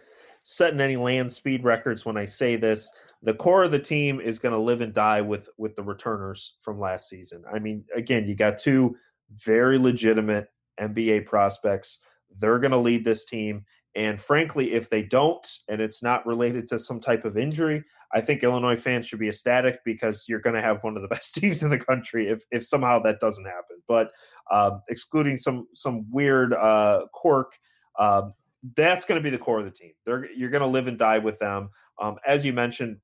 setting 0.45 0.81
any 0.81 0.97
land 0.97 1.31
speed 1.31 1.65
records 1.65 2.07
when 2.07 2.17
I 2.17 2.25
say 2.25 2.57
this. 2.57 2.91
The 3.23 3.35
core 3.35 3.65
of 3.65 3.73
the 3.73 3.79
team 3.79 4.21
is 4.21 4.39
going 4.39 4.53
to 4.53 4.59
live 4.59 4.81
and 4.81 4.95
die 4.95 5.21
with 5.21 5.49
with 5.59 5.77
the 5.77 5.83
returners 5.83 6.55
from 6.61 6.81
last 6.81 7.09
season. 7.09 7.45
I 7.53 7.59
mean, 7.59 7.85
again, 7.95 8.27
you 8.29 8.35
got 8.35 8.59
two 8.59 8.97
very 9.31 9.79
legitimate 9.79 10.49
NBA 10.81 11.27
prospects. 11.27 11.99
They're 12.39 12.59
going 12.59 12.73
to 12.73 12.79
lead 12.79 13.05
this 13.05 13.25
team. 13.25 13.65
And 13.97 14.21
frankly, 14.21 14.75
if 14.75 14.91
they 14.91 15.03
don't, 15.03 15.47
and 15.69 15.81
it's 15.81 16.03
not 16.03 16.27
related 16.27 16.67
to 16.69 16.79
some 16.79 17.01
type 17.01 17.25
of 17.25 17.39
injury, 17.39 17.83
I 18.13 18.21
think 18.21 18.43
Illinois 18.43 18.77
fans 18.77 19.07
should 19.07 19.19
be 19.19 19.29
ecstatic 19.29 19.79
because 19.87 20.25
you're 20.29 20.41
going 20.41 20.55
to 20.55 20.61
have 20.61 20.85
one 20.85 20.97
of 20.97 21.03
the 21.03 21.09
best 21.15 21.35
teams 21.35 21.63
in 21.63 21.71
the 21.71 21.79
country 21.79 22.29
if, 22.29 22.45
if 22.51 22.63
somehow 22.65 23.01
that 23.01 23.21
doesn't 23.21 23.47
happen. 23.47 23.79
But 23.89 24.11
um, 24.53 24.83
excluding 24.91 25.39
some 25.39 25.67
some 25.75 26.05
weird 26.11 26.53
uh, 26.53 27.07
quirk, 27.15 27.53
um, 27.99 28.35
that's 28.77 29.07
going 29.07 29.19
to 29.19 29.25
be 29.25 29.31
the 29.31 29.43
core 29.43 29.61
of 29.61 29.65
the 29.65 29.71
team. 29.71 29.93
They're, 30.05 30.31
you're 30.31 30.51
going 30.51 30.61
to 30.61 30.69
live 30.69 30.89
and 30.89 30.99
die 30.99 31.19
with 31.19 31.39
them. 31.39 31.71
Um, 32.01 32.17
as 32.27 32.45
you 32.45 32.53
mentioned, 32.53 32.99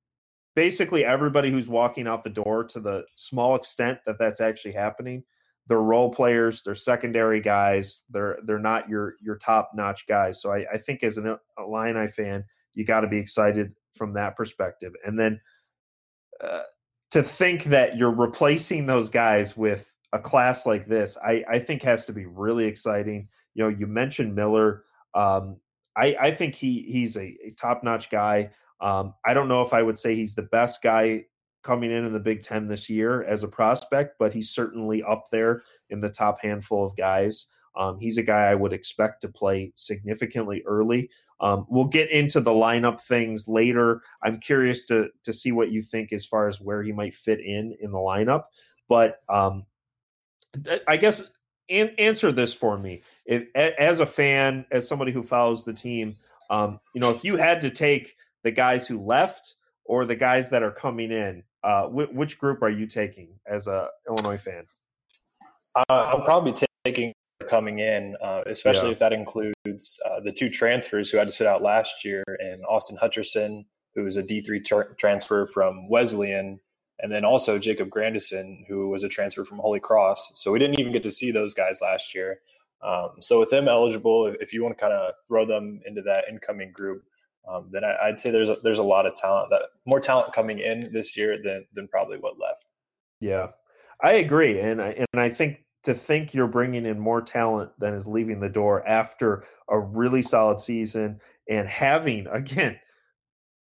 basically 0.55 1.07
everybody 1.07 1.51
who's 1.51 1.71
walking 1.71 2.07
out 2.07 2.23
the 2.23 2.31
door, 2.31 2.65
to 2.65 2.81
the 2.81 3.05
small 3.15 3.55
extent 3.57 3.99
that 4.05 4.19
that's 4.19 4.43
actually 4.43 4.73
happening, 4.73 5.25
they're 5.67 5.81
role 5.81 6.13
players, 6.13 6.63
they're 6.63 6.75
secondary 6.75 7.41
guys, 7.41 8.03
they're 8.11 8.39
they're 8.45 8.59
not 8.59 8.89
your 8.89 9.15
your 9.23 9.37
top 9.37 9.71
notch 9.75 10.07
guys. 10.07 10.41
So 10.43 10.53
I, 10.53 10.67
I 10.73 10.79
think 10.79 11.03
as 11.03 11.19
an 11.19 11.37
Illini 11.59 12.09
fan, 12.09 12.45
you 12.75 12.85
got 12.85 13.01
to 13.01 13.09
be 13.09 13.19
excited 13.19 13.73
from 13.95 14.15
that 14.15 14.37
perspective. 14.37 14.93
And 15.05 15.19
then 15.19 15.41
uh, 16.41 16.63
to 17.11 17.23
think 17.23 17.65
that 17.65 17.97
you're 17.97 18.11
replacing 18.11 18.87
those 18.87 19.09
guys 19.09 19.57
with 19.57 19.93
a 20.13 20.19
class 20.19 20.67
like 20.67 20.87
this, 20.89 21.17
I, 21.25 21.45
I 21.49 21.59
think 21.59 21.83
has 21.83 22.07
to 22.07 22.13
be 22.13 22.27
really 22.27 22.65
exciting. 22.65 23.29
You 23.55 23.65
know, 23.65 23.69
you 23.69 23.87
mentioned 23.87 24.35
Miller. 24.35 24.85
Um, 25.15 25.59
I, 25.97 26.17
I 26.21 26.31
think 26.31 26.55
he 26.55 26.83
he's 26.89 27.17
a, 27.17 27.37
a 27.45 27.51
top 27.57 27.85
notch 27.85 28.11
guy. 28.11 28.51
Um, 28.81 29.15
I 29.25 29.35
don't 29.35 29.49
know 29.49 29.63
if 29.63 29.73
I 29.73 29.83
would 29.83 29.99
say 29.99 30.15
he's 30.15 30.35
the 30.35 30.43
best 30.43 30.83
guy 30.83 31.27
coming 31.63 31.91
in 31.91 32.05
in 32.05 32.13
the 32.13 32.21
Big 32.21 32.43
Ten 32.43 32.67
this 32.67 32.91
year 32.91 33.23
as 33.25 33.43
a 33.43 33.49
prospect, 33.49 34.17
but 34.19 34.33
he's 34.33 34.51
certainly 34.51 35.03
up 35.03 35.25
there 35.31 35.63
in 35.91 36.01
the 36.01 36.11
top 36.11 36.41
handful 36.41 36.85
of 36.85 36.97
guys. 36.97 37.47
Um, 37.75 37.99
he's 37.99 38.19
a 38.19 38.23
guy 38.23 38.51
I 38.51 38.55
would 38.55 38.73
expect 38.73 39.23
to 39.23 39.29
play 39.29 39.73
significantly 39.75 40.63
early. 40.67 41.11
Um, 41.41 41.67
we'll 41.69 41.87
get 41.87 42.11
into 42.11 42.41
the 42.41 42.51
lineup 42.51 43.01
things 43.01 43.49
later. 43.49 44.03
I'm 44.23 44.39
curious 44.39 44.85
to 44.87 45.09
to 45.25 45.33
see 45.33 45.53
what 45.53 45.73
you 45.73 45.83
think 45.83 46.13
as 46.13 46.27
far 46.27 46.49
as 46.49 46.61
where 46.61 46.83
he 46.83 46.93
might 46.93 47.15
fit 47.15 47.41
in 47.41 47.77
in 47.81 47.91
the 47.91 47.99
lineup. 47.99 48.45
But 48.89 49.17
um, 49.29 49.65
I 50.87 50.97
guess 50.97 51.23
an- 51.71 51.95
answer 51.99 52.31
this 52.31 52.53
for 52.53 52.79
me. 52.79 53.03
If, 53.25 53.45
as 53.55 54.01
a 54.01 54.07
fan, 54.07 54.67
as 54.71 54.87
somebody 54.87 55.13
who 55.13 55.23
follows 55.23 55.65
the 55.65 55.73
team, 55.73 56.17
um, 56.51 56.79
you 56.95 57.01
know, 57.01 57.11
if 57.11 57.25
you 57.25 57.37
had 57.37 57.63
to 57.63 57.71
take 57.71 58.17
the 58.43 58.51
guys 58.51 58.87
who 58.87 59.01
left 59.01 59.55
or 59.85 60.05
the 60.05 60.17
guys 60.17 60.51
that 60.51 60.63
are 60.63 60.71
coming 60.71 61.11
in, 61.11 61.43
uh, 61.65 61.85
wh- 61.87 62.15
which 62.15 62.39
group 62.39 62.63
are 62.63 62.71
you 62.71 62.87
taking 62.87 63.29
as 63.47 63.67
a 63.67 63.89
Illinois 64.09 64.39
fan? 64.39 64.65
Uh, 65.75 66.13
I'm 66.15 66.25
probably 66.25 66.55
taking 66.85 67.13
coming 67.49 67.81
in, 67.81 68.17
uh, 68.23 68.43
especially 68.47 68.89
yeah. 68.89 68.93
if 68.93 68.99
that 69.01 69.13
includes 69.13 70.01
uh, 70.07 70.21
the 70.21 70.33
two 70.33 70.49
transfers 70.49 71.11
who 71.11 71.19
had 71.19 71.27
to 71.27 71.33
sit 71.33 71.47
out 71.47 71.63
last 71.63 72.05
year, 72.05 72.23
and 72.39 72.65
Austin 72.67 72.97
Hutcherson, 72.97 73.65
who 73.95 74.05
was 74.05 74.17
a 74.17 74.23
D3 74.23 74.65
tra- 74.65 74.95
transfer 74.97 75.47
from 75.47 75.89
Wesleyan, 75.89 76.61
and 77.01 77.11
then 77.11 77.25
also 77.25 77.59
Jacob 77.59 77.91
Grandison, 77.91 78.65
who 78.69 78.89
was 78.89 79.03
a 79.03 79.09
transfer 79.09 79.45
from 79.45 79.59
Holy 79.59 79.81
Cross. 79.81 80.33
So 80.35 80.53
we 80.53 80.59
didn't 80.59 80.79
even 80.79 80.93
get 80.93 81.03
to 81.03 81.11
see 81.11 81.31
those 81.31 81.53
guys 81.53 81.81
last 81.83 82.15
year. 82.15 82.41
Um, 82.83 83.11
so 83.21 83.39
with 83.39 83.51
them 83.51 83.69
eligible, 83.69 84.35
if 84.41 84.53
you 84.53 84.63
want 84.63 84.77
to 84.77 84.81
kind 84.81 84.93
of 84.93 85.15
throw 85.27 85.47
them 85.47 85.81
into 85.87 86.03
that 86.03 86.25
incoming 86.29 86.73
group, 86.73 87.05
um, 87.49 87.69
then 87.71 87.83
I, 87.85 88.09
would 88.09 88.19
say 88.19 88.31
there's 88.31 88.51
a, 88.51 88.57
there's 88.63 88.79
a 88.79 88.85
lot 88.85 89.07
of 89.07 89.15
talent 89.15 89.51
that 89.51 89.63
more 89.85 90.01
talent 90.01 90.33
coming 90.33 90.59
in 90.59 90.93
this 90.93 91.17
year 91.17 91.41
than 91.43 91.67
than 91.75 91.89
probably 91.89 92.19
what 92.19 92.39
left. 92.39 92.67
Yeah, 93.21 93.49
I 94.03 94.13
agree, 94.13 94.61
and 94.61 94.81
I, 94.81 94.91
and 94.91 95.21
I 95.21 95.29
think 95.29 95.65
to 95.85 95.95
think 95.95 96.33
you're 96.33 96.47
bringing 96.47 96.87
in 96.87 96.99
more 96.99 97.21
talent 97.21 97.73
than 97.79 97.95
is 97.95 98.07
leaving 98.07 98.41
the 98.41 98.49
door 98.49 98.87
after 98.87 99.45
a 99.69 99.79
really 99.79 100.23
solid 100.23 100.61
season 100.61 101.21
and 101.49 101.69
having 101.69 102.27
again 102.29 102.79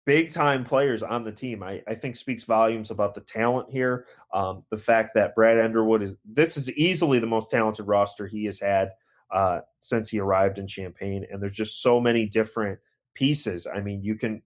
big 0.07 0.33
time 0.33 0.65
players 0.65 1.03
on 1.03 1.25
the 1.25 1.33
team 1.33 1.63
I, 1.63 1.83
I 1.87 1.95
think 1.95 2.17
speaks 2.17 2.45
volumes 2.45 2.91
about 2.91 3.15
the 3.15 3.21
talent 3.21 3.71
here 3.71 4.07
um, 4.33 4.65
the 4.71 4.77
fact 4.77 5.13
that 5.15 5.35
brad 5.35 5.59
underwood 5.59 6.03
is 6.03 6.17
this 6.25 6.57
is 6.57 6.71
easily 6.73 7.19
the 7.19 7.27
most 7.27 7.51
talented 7.51 7.87
roster 7.87 8.27
he 8.27 8.45
has 8.47 8.59
had 8.59 8.91
uh, 9.31 9.61
since 9.79 10.09
he 10.09 10.19
arrived 10.19 10.59
in 10.59 10.67
champaign 10.67 11.25
and 11.31 11.41
there's 11.41 11.53
just 11.53 11.83
so 11.83 12.01
many 12.01 12.27
different 12.27 12.79
pieces 13.21 13.67
i 13.73 13.81
mean 13.81 14.03
you 14.03 14.17
can 14.17 14.43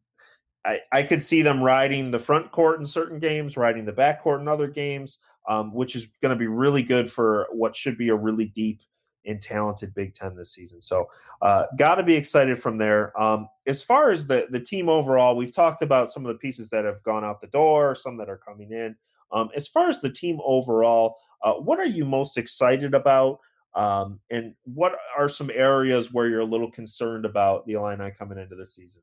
I, 0.65 0.81
I 0.93 1.03
could 1.03 1.23
see 1.23 1.43
them 1.43 1.63
riding 1.63 2.11
the 2.11 2.19
front 2.19 2.51
court 2.51 2.81
in 2.81 2.87
certain 2.87 3.19
games, 3.19 3.57
riding 3.57 3.85
the 3.85 3.93
back 3.93 4.23
court 4.23 4.41
in 4.41 4.49
other 4.49 4.67
games, 4.67 5.19
um, 5.49 5.75
which 5.75 5.95
is 5.95 6.09
going 6.23 6.31
to 6.31 6.39
be 6.39 6.47
really 6.47 6.83
good 6.83 7.11
for 7.11 7.49
what 7.53 7.77
should 7.77 7.99
be 7.99 8.09
a 8.09 8.15
really 8.15 8.47
deep 8.47 8.81
and 9.27 9.41
talented 9.41 9.95
Big 9.95 10.15
Ten 10.15 10.35
this 10.37 10.53
season. 10.53 10.81
So, 10.81 11.07
uh, 11.43 11.65
got 11.79 11.97
to 11.97 12.03
be 12.03 12.15
excited 12.15 12.59
from 12.59 12.79
there. 12.79 13.19
Um, 13.21 13.49
as 13.67 13.83
far 13.83 14.11
as 14.11 14.27
the 14.27 14.47
the 14.51 14.61
team 14.61 14.89
overall, 14.89 15.37
we've 15.37 15.55
talked 15.55 15.83
about 15.83 16.11
some 16.11 16.25
of 16.27 16.33
the 16.33 16.39
pieces 16.39 16.71
that 16.71 16.85
have 16.85 17.03
gone 17.03 17.25
out 17.25 17.41
the 17.41 17.47
door, 17.49 17.95
some 17.95 18.17
that 18.19 18.29
are 18.29 18.39
coming 18.39 18.73
in. 18.73 18.97
Um, 19.33 19.51
as 19.57 19.67
far 19.67 19.89
as 19.89 20.01
the 20.01 20.11
team 20.11 20.39
overall, 20.45 21.17
uh, 21.43 21.55
what 21.55 21.79
are 21.79 21.87
you 21.87 22.05
most 22.05 22.37
excited 22.39 22.95
about? 22.95 23.41
Um, 23.75 24.21
and 24.31 24.55
what 24.65 24.97
are 25.17 25.29
some 25.29 25.51
areas 25.53 26.13
where 26.13 26.29
you're 26.29 26.41
a 26.41 26.47
little 26.47 26.71
concerned 26.71 27.25
about 27.25 27.67
the 27.67 27.73
Illini 27.73 28.13
coming 28.17 28.39
into 28.39 28.55
the 28.55 28.67
season? 28.67 29.03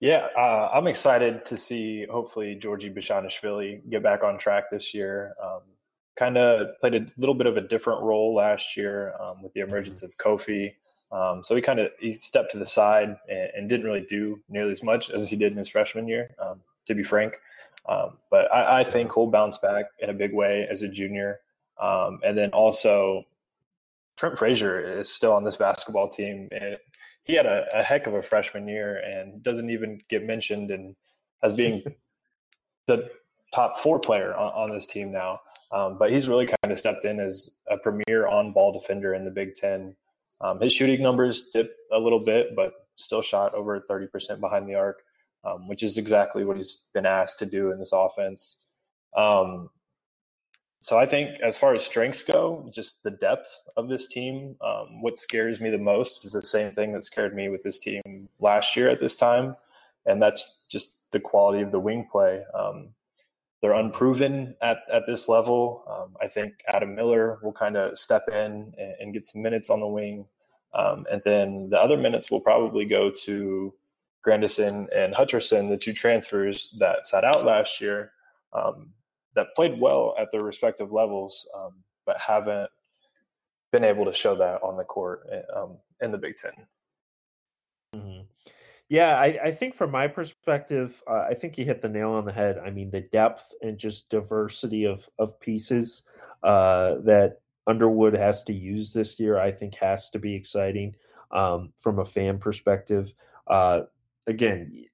Yeah, 0.00 0.28
uh, 0.36 0.70
I'm 0.72 0.86
excited 0.86 1.44
to 1.46 1.56
see 1.56 2.06
hopefully 2.06 2.58
Giorgi 2.60 2.94
Bezhanishvili 2.94 3.88
get 3.90 4.02
back 4.02 4.22
on 4.22 4.38
track 4.38 4.70
this 4.70 4.94
year. 4.94 5.34
Um, 5.42 5.62
kind 6.16 6.36
of 6.36 6.78
played 6.80 6.94
a 6.94 7.06
little 7.16 7.34
bit 7.34 7.46
of 7.46 7.56
a 7.56 7.60
different 7.60 8.02
role 8.02 8.34
last 8.34 8.76
year 8.76 9.14
um, 9.20 9.42
with 9.42 9.52
the 9.54 9.60
mm-hmm. 9.60 9.70
emergence 9.70 10.02
of 10.02 10.16
Kofi. 10.16 10.74
Um, 11.10 11.42
so 11.42 11.56
he 11.56 11.62
kind 11.62 11.80
of 11.80 11.90
he 11.98 12.12
stepped 12.12 12.52
to 12.52 12.58
the 12.58 12.66
side 12.66 13.16
and, 13.28 13.50
and, 13.56 13.68
didn't 13.68 13.86
really 13.86 14.04
do 14.04 14.40
nearly 14.50 14.72
as 14.72 14.82
much 14.82 15.08
as 15.08 15.26
he 15.26 15.36
did 15.36 15.52
in 15.52 15.58
his 15.58 15.70
freshman 15.70 16.06
year, 16.06 16.34
um, 16.38 16.60
to 16.84 16.94
be 16.94 17.02
frank. 17.02 17.32
Um, 17.88 18.18
but 18.30 18.52
I, 18.52 18.80
I, 18.80 18.84
think 18.84 19.14
he'll 19.14 19.28
bounce 19.28 19.56
back 19.56 19.86
in 20.00 20.10
a 20.10 20.12
big 20.12 20.34
way 20.34 20.68
as 20.70 20.82
a 20.82 20.88
junior. 20.88 21.40
Um, 21.80 22.20
and 22.24 22.36
then 22.36 22.50
also, 22.50 23.24
Trent 24.16 24.38
Frazier 24.38 24.98
is 24.98 25.08
still 25.08 25.32
on 25.32 25.44
this 25.44 25.56
basketball 25.56 26.08
team, 26.08 26.48
and 26.50 26.76
he 27.22 27.34
had 27.34 27.46
a, 27.46 27.66
a, 27.72 27.82
heck 27.82 28.06
of 28.06 28.14
a 28.14 28.22
freshman 28.22 28.66
year 28.66 28.96
and 28.98 29.42
doesn't 29.42 29.70
even 29.70 30.00
get 30.08 30.24
mentioned 30.24 30.70
and 30.70 30.96
as 31.42 31.52
being 31.52 31.82
the 32.86 33.10
top 33.54 33.78
four 33.78 33.98
player 33.98 34.34
on, 34.34 34.70
on 34.70 34.74
this 34.74 34.86
team 34.86 35.12
now. 35.12 35.40
Um, 35.72 35.98
but 35.98 36.10
he's 36.10 36.28
really 36.28 36.46
kind 36.46 36.72
of 36.72 36.78
stepped 36.78 37.04
in 37.04 37.20
as 37.20 37.50
a 37.70 37.78
premier 37.78 38.26
on 38.26 38.52
ball 38.52 38.72
defender 38.72 39.14
in 39.14 39.24
the 39.24 39.30
Big 39.30 39.54
Ten. 39.54 39.94
Um, 40.40 40.60
his 40.60 40.72
shooting 40.72 41.02
numbers 41.02 41.48
dipped 41.52 41.74
a 41.92 41.98
little 41.98 42.20
bit, 42.20 42.56
but 42.56 42.72
still 42.96 43.22
shot 43.22 43.54
over 43.54 43.80
30% 43.80 44.40
behind 44.40 44.68
the 44.68 44.74
arc, 44.74 45.02
um, 45.44 45.68
which 45.68 45.82
is 45.82 45.98
exactly 45.98 46.44
what 46.44 46.56
he's 46.56 46.86
been 46.92 47.06
asked 47.06 47.38
to 47.38 47.46
do 47.46 47.70
in 47.70 47.78
this 47.78 47.92
offense. 47.92 48.72
Um, 49.16 49.70
so 50.80 50.96
I 50.96 51.06
think 51.06 51.40
as 51.40 51.56
far 51.56 51.74
as 51.74 51.84
strengths 51.84 52.22
go, 52.22 52.68
just 52.72 53.02
the 53.02 53.10
depth 53.10 53.62
of 53.76 53.88
this 53.88 54.06
team, 54.06 54.56
um, 54.60 55.02
what 55.02 55.18
scares 55.18 55.60
me 55.60 55.70
the 55.70 55.78
most 55.78 56.24
is 56.24 56.32
the 56.32 56.42
same 56.42 56.70
thing 56.72 56.92
that 56.92 57.02
scared 57.02 57.34
me 57.34 57.48
with 57.48 57.64
this 57.64 57.80
team 57.80 58.28
last 58.38 58.76
year 58.76 58.88
at 58.88 59.00
this 59.00 59.16
time, 59.16 59.56
and 60.06 60.22
that's 60.22 60.62
just 60.68 61.10
the 61.10 61.18
quality 61.18 61.62
of 61.62 61.72
the 61.72 61.80
wing 61.80 62.06
play. 62.10 62.42
Um, 62.54 62.90
they're 63.60 63.74
unproven 63.74 64.54
at, 64.62 64.78
at 64.92 65.02
this 65.06 65.28
level. 65.28 65.82
Um, 65.90 66.16
I 66.22 66.28
think 66.28 66.62
Adam 66.68 66.94
Miller 66.94 67.40
will 67.42 67.52
kind 67.52 67.76
of 67.76 67.98
step 67.98 68.28
in 68.28 68.72
and, 68.78 68.94
and, 69.00 69.12
get 69.12 69.26
some 69.26 69.42
minutes 69.42 69.70
on 69.70 69.80
the 69.80 69.86
wing. 69.86 70.26
Um, 70.74 71.06
and 71.10 71.20
then 71.24 71.68
the 71.70 71.78
other 71.78 71.96
minutes 71.96 72.30
will 72.30 72.40
probably 72.40 72.84
go 72.84 73.10
to 73.24 73.74
Grandison 74.22 74.86
and 74.94 75.12
Hutcherson, 75.12 75.70
the 75.70 75.76
two 75.76 75.92
transfers 75.92 76.70
that 76.78 77.04
sat 77.04 77.24
out 77.24 77.44
last 77.44 77.80
year. 77.80 78.12
Um, 78.52 78.92
that 79.38 79.54
played 79.54 79.80
well 79.80 80.14
at 80.18 80.32
their 80.32 80.42
respective 80.42 80.90
levels, 80.90 81.48
um, 81.56 81.74
but 82.04 82.18
haven't 82.18 82.68
been 83.70 83.84
able 83.84 84.04
to 84.04 84.12
show 84.12 84.34
that 84.34 84.60
on 84.62 84.76
the 84.76 84.82
court 84.84 85.28
eh, 85.30 85.42
um, 85.56 85.76
in 86.00 86.10
the 86.10 86.18
Big 86.18 86.36
10 86.36 86.52
mm-hmm. 87.94 88.20
Yeah, 88.88 89.20
I, 89.20 89.38
I, 89.44 89.50
think 89.50 89.74
from 89.74 89.90
my 89.90 90.08
perspective, 90.08 91.02
uh, 91.06 91.26
I 91.28 91.34
think 91.34 91.58
you 91.58 91.66
hit 91.66 91.82
the 91.82 91.90
nail 91.90 92.12
on 92.12 92.24
the 92.24 92.32
head. 92.32 92.58
I 92.58 92.70
mean, 92.70 92.90
the 92.90 93.02
depth 93.02 93.52
and 93.60 93.76
just 93.76 94.08
diversity 94.08 94.86
of 94.86 95.06
of 95.18 95.38
pieces 95.40 96.04
uh, 96.42 96.94
that 97.04 97.42
Underwood 97.66 98.14
has 98.14 98.42
to 98.44 98.54
use 98.54 98.94
this 98.94 99.20
year, 99.20 99.38
I 99.38 99.50
think, 99.50 99.74
has 99.74 100.08
to 100.10 100.18
be 100.18 100.34
exciting 100.34 100.96
um, 101.32 101.74
from 101.76 101.98
a 101.98 102.04
fan 102.04 102.38
perspective. 102.38 103.12
Uh, 103.46 103.82
again, 104.26 104.86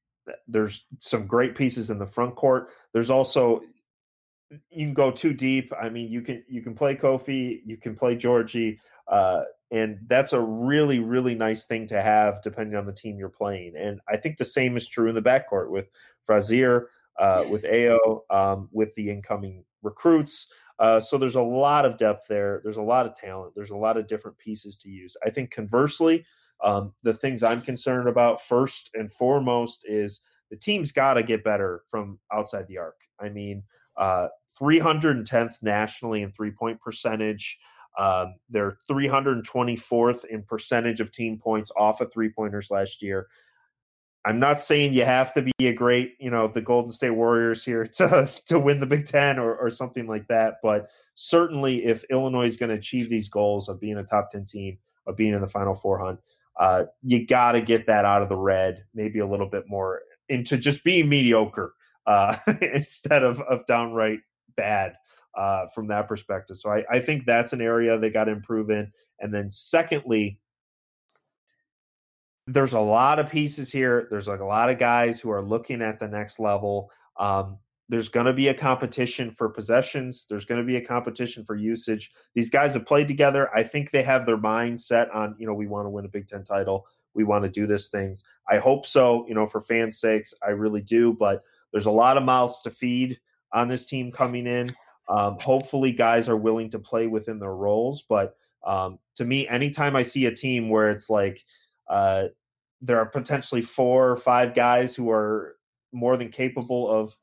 there's 0.49 0.87
some 0.99 1.29
great 1.29 1.55
pieces 1.55 1.89
in 1.89 1.99
the 1.99 2.07
front 2.07 2.35
court. 2.35 2.71
There's 2.93 3.11
also 3.11 3.63
you 4.71 4.87
can 4.87 4.95
go 4.95 5.11
too 5.11 5.33
deep. 5.33 5.73
I 5.81 5.89
mean, 5.89 6.11
you 6.11 6.23
can 6.23 6.45
you 6.49 6.63
can 6.63 6.75
play 6.75 6.95
Kofi, 6.97 7.61
you 7.65 7.77
can 7.77 7.95
play 7.95 8.17
Giorgi, 8.17 8.79
uh, 9.09 9.43
and 9.71 9.99
that's 10.07 10.33
a 10.33 10.41
really 10.41 10.99
really 10.99 11.35
nice 11.35 11.67
thing 11.67 11.87
to 11.89 12.01
have 12.01 12.43
depending 12.43 12.77
on 12.77 12.87
the 12.87 12.93
team 12.93 13.19
you're 13.19 13.29
playing. 13.29 13.75
And 13.77 14.01
I 14.09 14.17
think 14.17 14.37
the 14.37 14.45
same 14.45 14.77
is 14.77 14.89
true 14.89 15.09
in 15.09 15.15
the 15.15 15.23
backcourt 15.23 15.71
with 15.71 15.87
Frazier, 16.25 16.89
uh, 17.19 17.45
with 17.49 17.65
Ayo, 17.65 18.21
um, 18.31 18.69
with 18.73 18.95
the 18.95 19.11
incoming 19.11 19.65
recruits. 19.83 20.49
Uh, 20.79 20.99
so 20.99 21.17
there's 21.17 21.37
a 21.37 21.43
lot 21.43 21.85
of 21.85 21.99
depth 21.99 22.27
there. 22.29 22.61
There's 22.65 22.79
a 22.79 22.83
lot 22.83 23.07
of 23.07 23.17
talent. 23.17 23.55
There's 23.55 23.71
a 23.71 23.77
lot 23.77 23.97
of 23.97 24.09
different 24.09 24.39
pieces 24.39 24.77
to 24.79 24.89
use. 24.89 25.17
I 25.25 25.31
think 25.31 25.51
conversely, 25.51 26.25
um, 26.63 26.93
the 27.03 27.15
things 27.15 27.43
I'm 27.43 27.63
concerned 27.63 28.09
about 28.09 28.43
first 28.43 28.91
and 28.95 29.13
foremost 29.13 29.83
is 29.85 30.21
the 30.51 30.57
team's 30.57 30.93
got 30.93 31.15
to 31.15 31.23
get 31.23 31.45
better 31.45 31.83
from 31.89 32.19
outside 32.33 32.67
the 32.69 32.79
arc. 32.79 32.97
I 33.21 33.29
mean, 33.29 33.63
uh, 33.97 34.29
310th 34.61 35.63
nationally 35.63 36.23
in 36.23 36.33
three 36.33 36.51
point 36.51 36.81
percentage. 36.81 37.59
Um, 37.99 38.35
they're 38.49 38.77
324th 38.91 40.25
in 40.25 40.43
percentage 40.43 41.01
of 41.01 41.13
team 41.13 41.39
points 41.39 41.71
off 41.77 42.01
of 42.01 42.13
three 42.13 42.29
pointers 42.29 42.71
last 42.71 43.03
year. 43.03 43.29
I'm 44.25 44.39
not 44.41 44.59
saying 44.59 44.95
you 44.95 45.05
have 45.05 45.33
to 45.35 45.43
be 45.43 45.69
a 45.69 45.73
great, 45.73 46.15
you 46.19 46.31
know, 46.31 46.49
the 46.49 46.63
Golden 46.63 46.91
State 46.91 47.11
Warriors 47.11 47.65
here 47.65 47.85
to 47.99 48.31
to 48.47 48.59
win 48.59 48.81
the 48.81 48.87
Big 48.87 49.07
Ten 49.07 49.39
or, 49.39 49.55
or 49.55 49.71
something 49.71 50.07
like 50.07 50.29
that. 50.29 50.57
But 50.63 50.89
certainly, 51.15 51.85
if 51.85 52.05
Illinois 52.11 52.47
is 52.47 52.57
going 52.57 52.71
to 52.71 52.77
achieve 52.77 53.09
these 53.09 53.29
goals 53.29 53.69
of 53.69 53.81
being 53.81 53.99
a 53.99 54.05
top 54.05 54.31
ten 54.31 54.45
team, 54.45 54.79
of 55.07 55.17
being 55.17 55.35
in 55.35 55.41
the 55.41 55.47
Final 55.47 55.75
Four 55.75 55.99
hunt, 55.99 56.21
uh, 56.59 56.85
you 57.03 57.27
got 57.27 57.53
to 57.53 57.61
get 57.61 57.87
that 57.87 58.05
out 58.05 58.23
of 58.23 58.29
the 58.29 58.37
red, 58.37 58.85
maybe 58.95 59.19
a 59.19 59.27
little 59.27 59.49
bit 59.49 59.65
more 59.69 60.01
into 60.29 60.57
just 60.57 60.83
being 60.85 61.09
mediocre 61.09 61.75
uh, 62.07 62.37
instead 62.61 63.23
of 63.23 63.41
of 63.43 63.67
downright 63.67 64.21
bad 64.57 64.95
uh, 65.37 65.67
from 65.75 65.89
that 65.89 66.09
perspective. 66.09 66.57
So 66.57 66.71
I, 66.71 66.85
I 66.91 67.01
think 67.01 67.27
that's 67.27 67.53
an 67.53 67.61
area 67.61 67.99
they 67.99 68.11
got 68.11 68.25
to 68.25 68.33
improve 68.33 68.71
in. 68.71 68.91
And 69.21 69.33
then 69.33 69.51
secondly, 69.51 70.39
there's 72.47 72.75
a 72.75 72.81
lot 72.81 73.19
of 73.19 73.31
pieces 73.31 73.73
here. 73.73 74.07
There's 74.11 74.29
like 74.29 74.41
a 74.41 74.45
lot 74.45 74.71
of 74.71 74.79
guys 74.79 75.19
who 75.19 75.31
are 75.31 75.43
looking 75.43 75.83
at 75.83 75.99
the 75.99 76.09
next 76.09 76.39
level. 76.39 76.91
Um, 77.19 77.59
there's 77.89 78.09
going 78.09 78.27
to 78.27 78.33
be 78.33 78.49
a 78.49 78.55
competition 78.55 79.31
for 79.31 79.49
possessions. 79.49 80.27
There's 80.29 80.45
going 80.45 80.61
to 80.61 80.67
be 80.67 80.77
a 80.77 80.85
competition 80.85 81.45
for 81.45 81.55
usage. 81.55 82.11
These 82.35 82.51
guys 82.51 82.75
have 82.75 82.87
played 82.87 83.09
together. 83.09 83.55
I 83.55 83.63
think 83.63 83.91
they 83.91 84.03
have 84.03 84.25
their 84.25 84.39
mind 84.39 84.81
set 84.81 85.11
on, 85.11 85.35
you 85.39 85.47
know, 85.47 85.55
we 85.55 85.67
want 85.67 85.87
to 85.87 85.91
win 85.91 86.05
a 86.05 86.09
Big 86.09 86.27
Ten 86.27 86.45
title. 86.45 86.87
We 87.15 87.25
want 87.25 87.45
to 87.45 87.51
do 87.51 87.67
this 87.67 87.89
things. 87.89 88.25
I 88.49 88.59
hope 88.59 88.87
so, 88.87 89.27
you 89.29 89.35
know, 89.35 89.47
for 89.47 89.61
fans' 89.61 90.01
sakes. 90.01 90.35
I 90.47 90.51
really 90.51 90.81
do. 90.81 91.13
But 91.13 91.43
there's 91.75 91.87
a 91.87 91.91
lot 91.91 92.17
of 92.17 92.23
mouths 92.23 92.63
to 92.63 92.71
feed 92.71 93.19
on 93.53 93.67
this 93.67 93.85
team 93.85 94.13
coming 94.13 94.47
in. 94.47 94.71
Um, 95.09 95.37
hopefully, 95.41 95.91
guys 95.91 96.29
are 96.29 96.37
willing 96.37 96.71
to 96.71 96.79
play 96.79 97.09
within 97.09 97.41
their 97.41 97.55
roles. 97.55 98.05
But 98.09 98.37
um, 98.65 99.01
to 99.17 99.25
me, 99.25 99.49
anytime 99.49 99.97
I 99.97 100.03
see 100.03 100.27
a 100.27 100.35
team 100.35 100.69
where 100.69 100.89
it's 100.89 101.11
like, 101.11 101.45
uh, 101.89 102.27
there 102.81 102.99
are 102.99 103.07
potentially 103.07 103.61
four 103.61 104.09
or 104.09 104.17
five 104.17 104.55
guys 104.55 104.95
who 104.95 105.11
are 105.11 105.57
more 105.93 106.17
than 106.17 106.29
capable 106.29 106.89
of, 106.89 107.17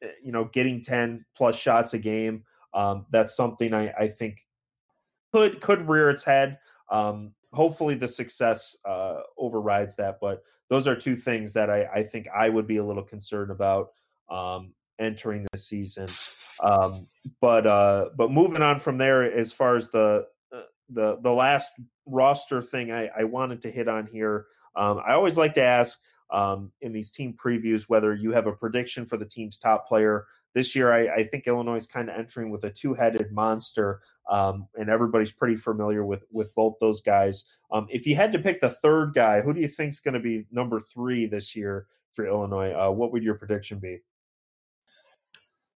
eh, 0.00 0.08
you 0.24 0.32
know, 0.32 0.46
getting 0.46 0.80
ten 0.80 1.26
plus 1.36 1.54
shots 1.54 1.92
a 1.92 1.98
game. 1.98 2.44
Um, 2.72 3.04
that's 3.10 3.36
something 3.36 3.74
I, 3.74 3.90
I, 3.90 4.08
think 4.08 4.38
could 5.34 5.60
could 5.60 5.86
rear 5.86 6.08
its 6.08 6.24
head. 6.24 6.58
Um, 6.90 7.34
hopefully, 7.52 7.94
the 7.94 8.08
success 8.08 8.76
uh, 8.84 9.20
overrides 9.38 9.96
that. 9.96 10.18
But 10.20 10.42
those 10.68 10.86
are 10.86 10.96
two 10.96 11.16
things 11.16 11.52
that 11.52 11.70
I, 11.70 11.84
I 11.94 12.02
think 12.02 12.26
I 12.34 12.48
would 12.48 12.66
be 12.66 12.78
a 12.78 12.84
little 12.84 13.02
concerned 13.02 13.50
about 13.50 13.88
um, 14.28 14.72
entering 14.98 15.46
the 15.52 15.58
season. 15.58 16.08
Um, 16.62 17.06
but 17.40 17.66
uh, 17.66 18.10
but 18.16 18.30
moving 18.30 18.62
on 18.62 18.78
from 18.78 18.98
there, 18.98 19.22
as 19.22 19.52
far 19.52 19.76
as 19.76 19.88
the 19.90 20.26
uh, 20.52 20.60
the 20.90 21.18
the 21.20 21.32
last 21.32 21.74
roster 22.06 22.60
thing 22.60 22.92
I, 22.92 23.08
I 23.16 23.24
wanted 23.24 23.62
to 23.62 23.70
hit 23.70 23.88
on 23.88 24.06
here. 24.06 24.46
Um, 24.74 25.00
I 25.06 25.12
always 25.12 25.36
like 25.36 25.54
to 25.54 25.62
ask 25.62 25.98
um, 26.30 26.72
in 26.80 26.92
these 26.92 27.10
team 27.10 27.34
previews 27.34 27.84
whether 27.88 28.14
you 28.14 28.32
have 28.32 28.46
a 28.46 28.52
prediction 28.52 29.04
for 29.04 29.16
the 29.16 29.26
team's 29.26 29.58
top 29.58 29.86
player. 29.86 30.26
This 30.54 30.74
year, 30.76 30.92
I, 30.92 31.14
I 31.14 31.24
think 31.24 31.46
Illinois 31.46 31.76
is 31.76 31.86
kind 31.86 32.10
of 32.10 32.16
entering 32.18 32.50
with 32.50 32.64
a 32.64 32.70
two-headed 32.70 33.32
monster, 33.32 34.00
um, 34.30 34.68
and 34.74 34.90
everybody's 34.90 35.32
pretty 35.32 35.56
familiar 35.56 36.04
with 36.04 36.24
with 36.30 36.54
both 36.54 36.74
those 36.80 37.00
guys. 37.00 37.44
Um, 37.70 37.86
if 37.90 38.06
you 38.06 38.16
had 38.16 38.32
to 38.32 38.38
pick 38.38 38.60
the 38.60 38.70
third 38.70 39.14
guy, 39.14 39.40
who 39.40 39.54
do 39.54 39.60
you 39.60 39.68
think 39.68 39.92
is 39.92 40.00
going 40.00 40.14
to 40.14 40.20
be 40.20 40.46
number 40.50 40.80
three 40.80 41.26
this 41.26 41.56
year 41.56 41.86
for 42.12 42.26
Illinois? 42.26 42.72
Uh, 42.72 42.90
what 42.90 43.12
would 43.12 43.22
your 43.22 43.34
prediction 43.34 43.78
be? 43.78 44.00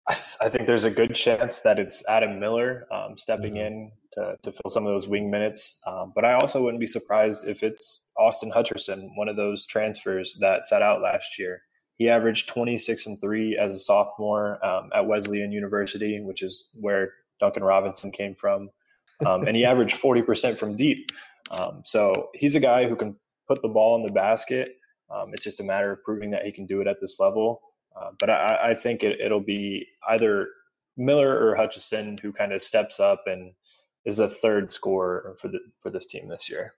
I, 0.09 0.14
th- 0.14 0.37
I, 0.40 0.49
think 0.49 0.66
there's 0.66 0.85
a 0.85 0.90
good 0.90 1.14
chance 1.16 1.61
that 1.61 1.80
it's 1.80 2.06
Adam 2.09 2.38
Miller 2.38 2.87
um, 2.92 3.18
stepping 3.18 3.54
mm-hmm. 3.54 3.66
in 3.66 3.92
to, 4.12 4.37
to 4.45 4.52
fill 4.52 4.71
some 4.71 4.87
of 4.87 4.92
those 4.92 5.09
wing 5.09 5.30
minutes. 5.30 5.80
Um, 5.85 6.12
but 6.14 6.25
I 6.25 6.35
also 6.35 6.62
wouldn't 6.62 6.80
be 6.80 6.87
surprised 6.87 7.49
if 7.49 7.64
it's 7.64 8.06
Austin 8.16 8.52
Hutcherson, 8.52 9.09
one 9.16 9.28
of 9.28 9.37
those 9.37 9.66
transfers 9.66 10.38
that 10.40 10.64
sat 10.64 10.80
out 10.80 11.02
last 11.02 11.38
year. 11.40 11.62
He 11.96 12.08
averaged 12.08 12.48
26 12.48 13.06
and 13.06 13.20
3 13.20 13.58
as 13.58 13.72
a 13.72 13.78
sophomore 13.78 14.64
um, 14.64 14.90
at 14.94 15.06
Wesleyan 15.06 15.52
University, 15.52 16.20
which 16.20 16.42
is 16.42 16.70
where 16.80 17.12
Duncan 17.40 17.64
Robinson 17.64 18.12
came 18.12 18.34
from. 18.34 18.70
Um, 19.24 19.46
and 19.46 19.56
he 19.56 19.64
averaged 19.66 19.96
40% 19.96 20.56
from 20.56 20.76
deep. 20.76 21.10
Um, 21.50 21.82
so 21.84 22.28
he's 22.34 22.54
a 22.54 22.60
guy 22.60 22.86
who 22.88 22.96
can 22.96 23.16
put 23.48 23.62
the 23.62 23.68
ball 23.68 23.96
in 23.96 24.02
the 24.02 24.12
basket. 24.12 24.76
Um, 25.10 25.30
it's 25.32 25.44
just 25.44 25.60
a 25.60 25.64
matter 25.64 25.90
of 25.90 26.02
proving 26.02 26.30
that 26.32 26.44
he 26.44 26.52
can 26.52 26.66
do 26.66 26.80
it 26.80 26.86
at 26.86 27.00
this 27.00 27.18
level. 27.18 27.62
Uh, 27.98 28.10
but 28.18 28.28
I, 28.28 28.70
I 28.70 28.74
think 28.74 29.02
it, 29.02 29.20
it'll 29.20 29.40
be 29.40 29.86
either 30.08 30.49
Miller 30.97 31.38
or 31.38 31.56
Hutchison 31.56 32.18
who 32.18 32.32
kind 32.32 32.52
of 32.52 32.62
steps 32.62 33.00
up 33.00 33.23
and 33.26 33.52
is 34.04 34.18
a 34.18 34.28
third 34.28 34.71
scorer 34.71 35.36
for 35.40 35.49
the 35.49 35.58
for 35.82 35.90
this 35.90 36.06
team 36.06 36.28
this 36.28 36.50
year. 36.50 36.75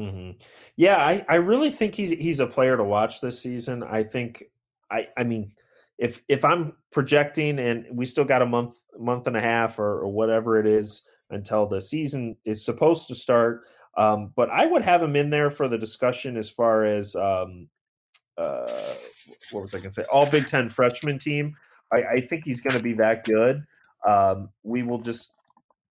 Mm-hmm. 0.00 0.38
Yeah, 0.76 0.96
I, 0.96 1.24
I 1.28 1.34
really 1.34 1.70
think 1.70 1.94
he's 1.94 2.10
he's 2.10 2.40
a 2.40 2.46
player 2.46 2.76
to 2.76 2.84
watch 2.84 3.20
this 3.20 3.40
season. 3.40 3.82
I 3.82 4.02
think 4.02 4.44
I 4.90 5.08
I 5.16 5.24
mean 5.24 5.52
if 5.98 6.22
if 6.28 6.42
I'm 6.42 6.72
projecting 6.90 7.58
and 7.58 7.86
we 7.92 8.06
still 8.06 8.24
got 8.24 8.40
a 8.40 8.46
month 8.46 8.76
month 8.98 9.26
and 9.26 9.36
a 9.36 9.40
half 9.40 9.78
or, 9.78 10.00
or 10.00 10.08
whatever 10.08 10.58
it 10.58 10.66
is 10.66 11.02
until 11.28 11.66
the 11.66 11.80
season 11.80 12.36
is 12.46 12.64
supposed 12.64 13.08
to 13.08 13.14
start. 13.14 13.64
Um, 13.96 14.32
but 14.34 14.48
I 14.50 14.64
would 14.66 14.82
have 14.82 15.02
him 15.02 15.16
in 15.16 15.28
there 15.28 15.50
for 15.50 15.68
the 15.68 15.76
discussion 15.76 16.36
as 16.38 16.48
far 16.48 16.84
as 16.84 17.14
um, 17.16 17.68
uh, 18.38 18.94
what 19.50 19.60
was 19.60 19.74
I 19.74 19.78
going 19.78 19.90
to 19.90 19.94
say? 19.94 20.04
All 20.10 20.26
Big 20.26 20.46
Ten 20.46 20.68
freshman 20.68 21.18
team. 21.18 21.54
I, 21.92 22.02
I 22.02 22.20
think 22.20 22.44
he's 22.44 22.62
going 22.62 22.76
to 22.76 22.82
be 22.82 22.94
that 22.94 23.24
good. 23.24 23.62
Um, 24.06 24.48
we 24.62 24.82
will 24.82 25.00
just 25.00 25.34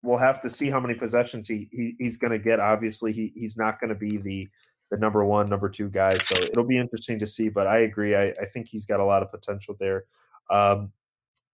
we'll 0.01 0.17
have 0.17 0.41
to 0.41 0.49
see 0.49 0.69
how 0.69 0.79
many 0.79 0.93
possessions 0.93 1.47
he, 1.47 1.67
he 1.71 1.95
he's 1.99 2.17
going 2.17 2.31
to 2.31 2.39
get. 2.39 2.59
Obviously, 2.59 3.11
he 3.11 3.31
he's 3.35 3.57
not 3.57 3.79
going 3.79 3.89
to 3.89 3.95
be 3.95 4.17
the 4.17 4.47
the 4.91 4.97
number 4.97 5.23
one, 5.23 5.49
number 5.49 5.69
two 5.69 5.89
guy. 5.89 6.17
So 6.17 6.43
it'll 6.43 6.63
be 6.63 6.77
interesting 6.77 7.19
to 7.19 7.27
see. 7.27 7.49
But 7.49 7.67
I 7.67 7.79
agree. 7.79 8.15
I, 8.15 8.33
I 8.41 8.45
think 8.45 8.67
he's 8.67 8.85
got 8.85 8.99
a 8.99 9.05
lot 9.05 9.21
of 9.21 9.31
potential 9.31 9.75
there. 9.79 10.05
Um, 10.49 10.91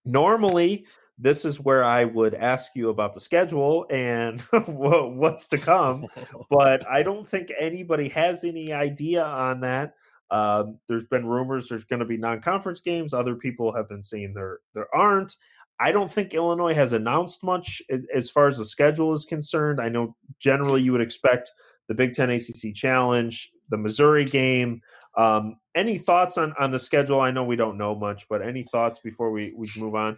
normally, 0.05 0.85
this 1.17 1.45
is 1.45 1.59
where 1.59 1.83
I 1.83 2.05
would 2.05 2.33
ask 2.33 2.75
you 2.75 2.89
about 2.89 3.13
the 3.13 3.19
schedule 3.19 3.85
and 3.89 4.41
what's 4.67 5.47
to 5.47 5.57
come. 5.57 6.07
but 6.49 6.87
I 6.89 7.03
don't 7.03 7.27
think 7.27 7.51
anybody 7.59 8.09
has 8.09 8.43
any 8.43 8.73
idea 8.73 9.23
on 9.23 9.61
that. 9.61 9.95
Um, 10.31 10.79
there's 10.87 11.05
been 11.05 11.25
rumors 11.25 11.69
there's 11.69 11.83
going 11.83 11.99
to 11.99 12.05
be 12.05 12.17
non-conference 12.17 12.81
games. 12.81 13.13
Other 13.13 13.35
people 13.35 13.73
have 13.75 13.87
been 13.87 14.01
saying 14.01 14.33
there 14.33 14.59
there 14.73 14.93
aren't. 14.93 15.35
I 15.79 15.91
don't 15.91 16.11
think 16.11 16.33
Illinois 16.33 16.73
has 16.73 16.93
announced 16.93 17.43
much 17.43 17.81
as 18.13 18.29
far 18.29 18.47
as 18.47 18.57
the 18.57 18.65
schedule 18.65 19.13
is 19.13 19.25
concerned. 19.25 19.81
I 19.81 19.89
know 19.89 20.15
generally 20.39 20.81
you 20.81 20.91
would 20.91 21.01
expect 21.01 21.51
the 21.87 21.93
Big 21.93 22.13
Ten 22.13 22.29
ACC 22.29 22.73
Challenge, 22.73 23.51
the 23.69 23.77
Missouri 23.77 24.25
game. 24.25 24.81
Um, 25.17 25.57
any 25.75 25.97
thoughts 25.97 26.37
on 26.37 26.53
on 26.59 26.71
the 26.71 26.79
schedule? 26.79 27.19
I 27.19 27.31
know 27.31 27.43
we 27.43 27.55
don't 27.55 27.77
know 27.77 27.95
much, 27.95 28.27
but 28.29 28.41
any 28.41 28.63
thoughts 28.63 28.99
before 28.99 29.31
we 29.31 29.53
we 29.55 29.69
move 29.77 29.95
on? 29.95 30.17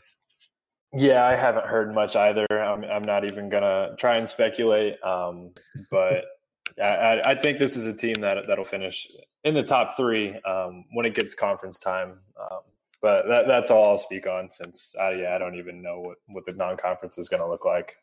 Yeah, 0.93 1.25
I 1.25 1.35
haven't 1.35 1.65
heard 1.65 1.93
much 1.93 2.15
either. 2.15 2.45
I'm, 2.49 2.83
I'm 2.85 3.03
not 3.03 3.25
even 3.25 3.49
gonna 3.49 3.95
try 3.97 4.17
and 4.17 4.27
speculate. 4.27 5.03
Um, 5.03 5.51
but 5.91 6.25
I, 6.81 7.21
I, 7.25 7.35
think 7.35 7.59
this 7.59 7.75
is 7.75 7.85
a 7.87 7.93
team 7.93 8.21
that 8.21 8.37
that'll 8.47 8.63
finish 8.63 9.07
in 9.43 9.53
the 9.53 9.63
top 9.63 9.97
three 9.97 10.35
um, 10.41 10.85
when 10.93 11.05
it 11.05 11.15
gets 11.15 11.33
conference 11.33 11.79
time. 11.79 12.19
Um, 12.39 12.59
but 13.01 13.27
that, 13.27 13.47
that's 13.47 13.71
all 13.71 13.91
I'll 13.91 13.97
speak 13.97 14.27
on 14.27 14.49
since 14.49 14.95
uh, 14.99 15.11
yeah 15.11 15.35
I 15.35 15.37
don't 15.37 15.55
even 15.55 15.81
know 15.81 15.99
what 15.99 16.17
what 16.27 16.45
the 16.45 16.55
non-conference 16.55 17.17
is 17.17 17.29
going 17.29 17.41
to 17.41 17.49
look 17.49 17.65
like. 17.65 17.95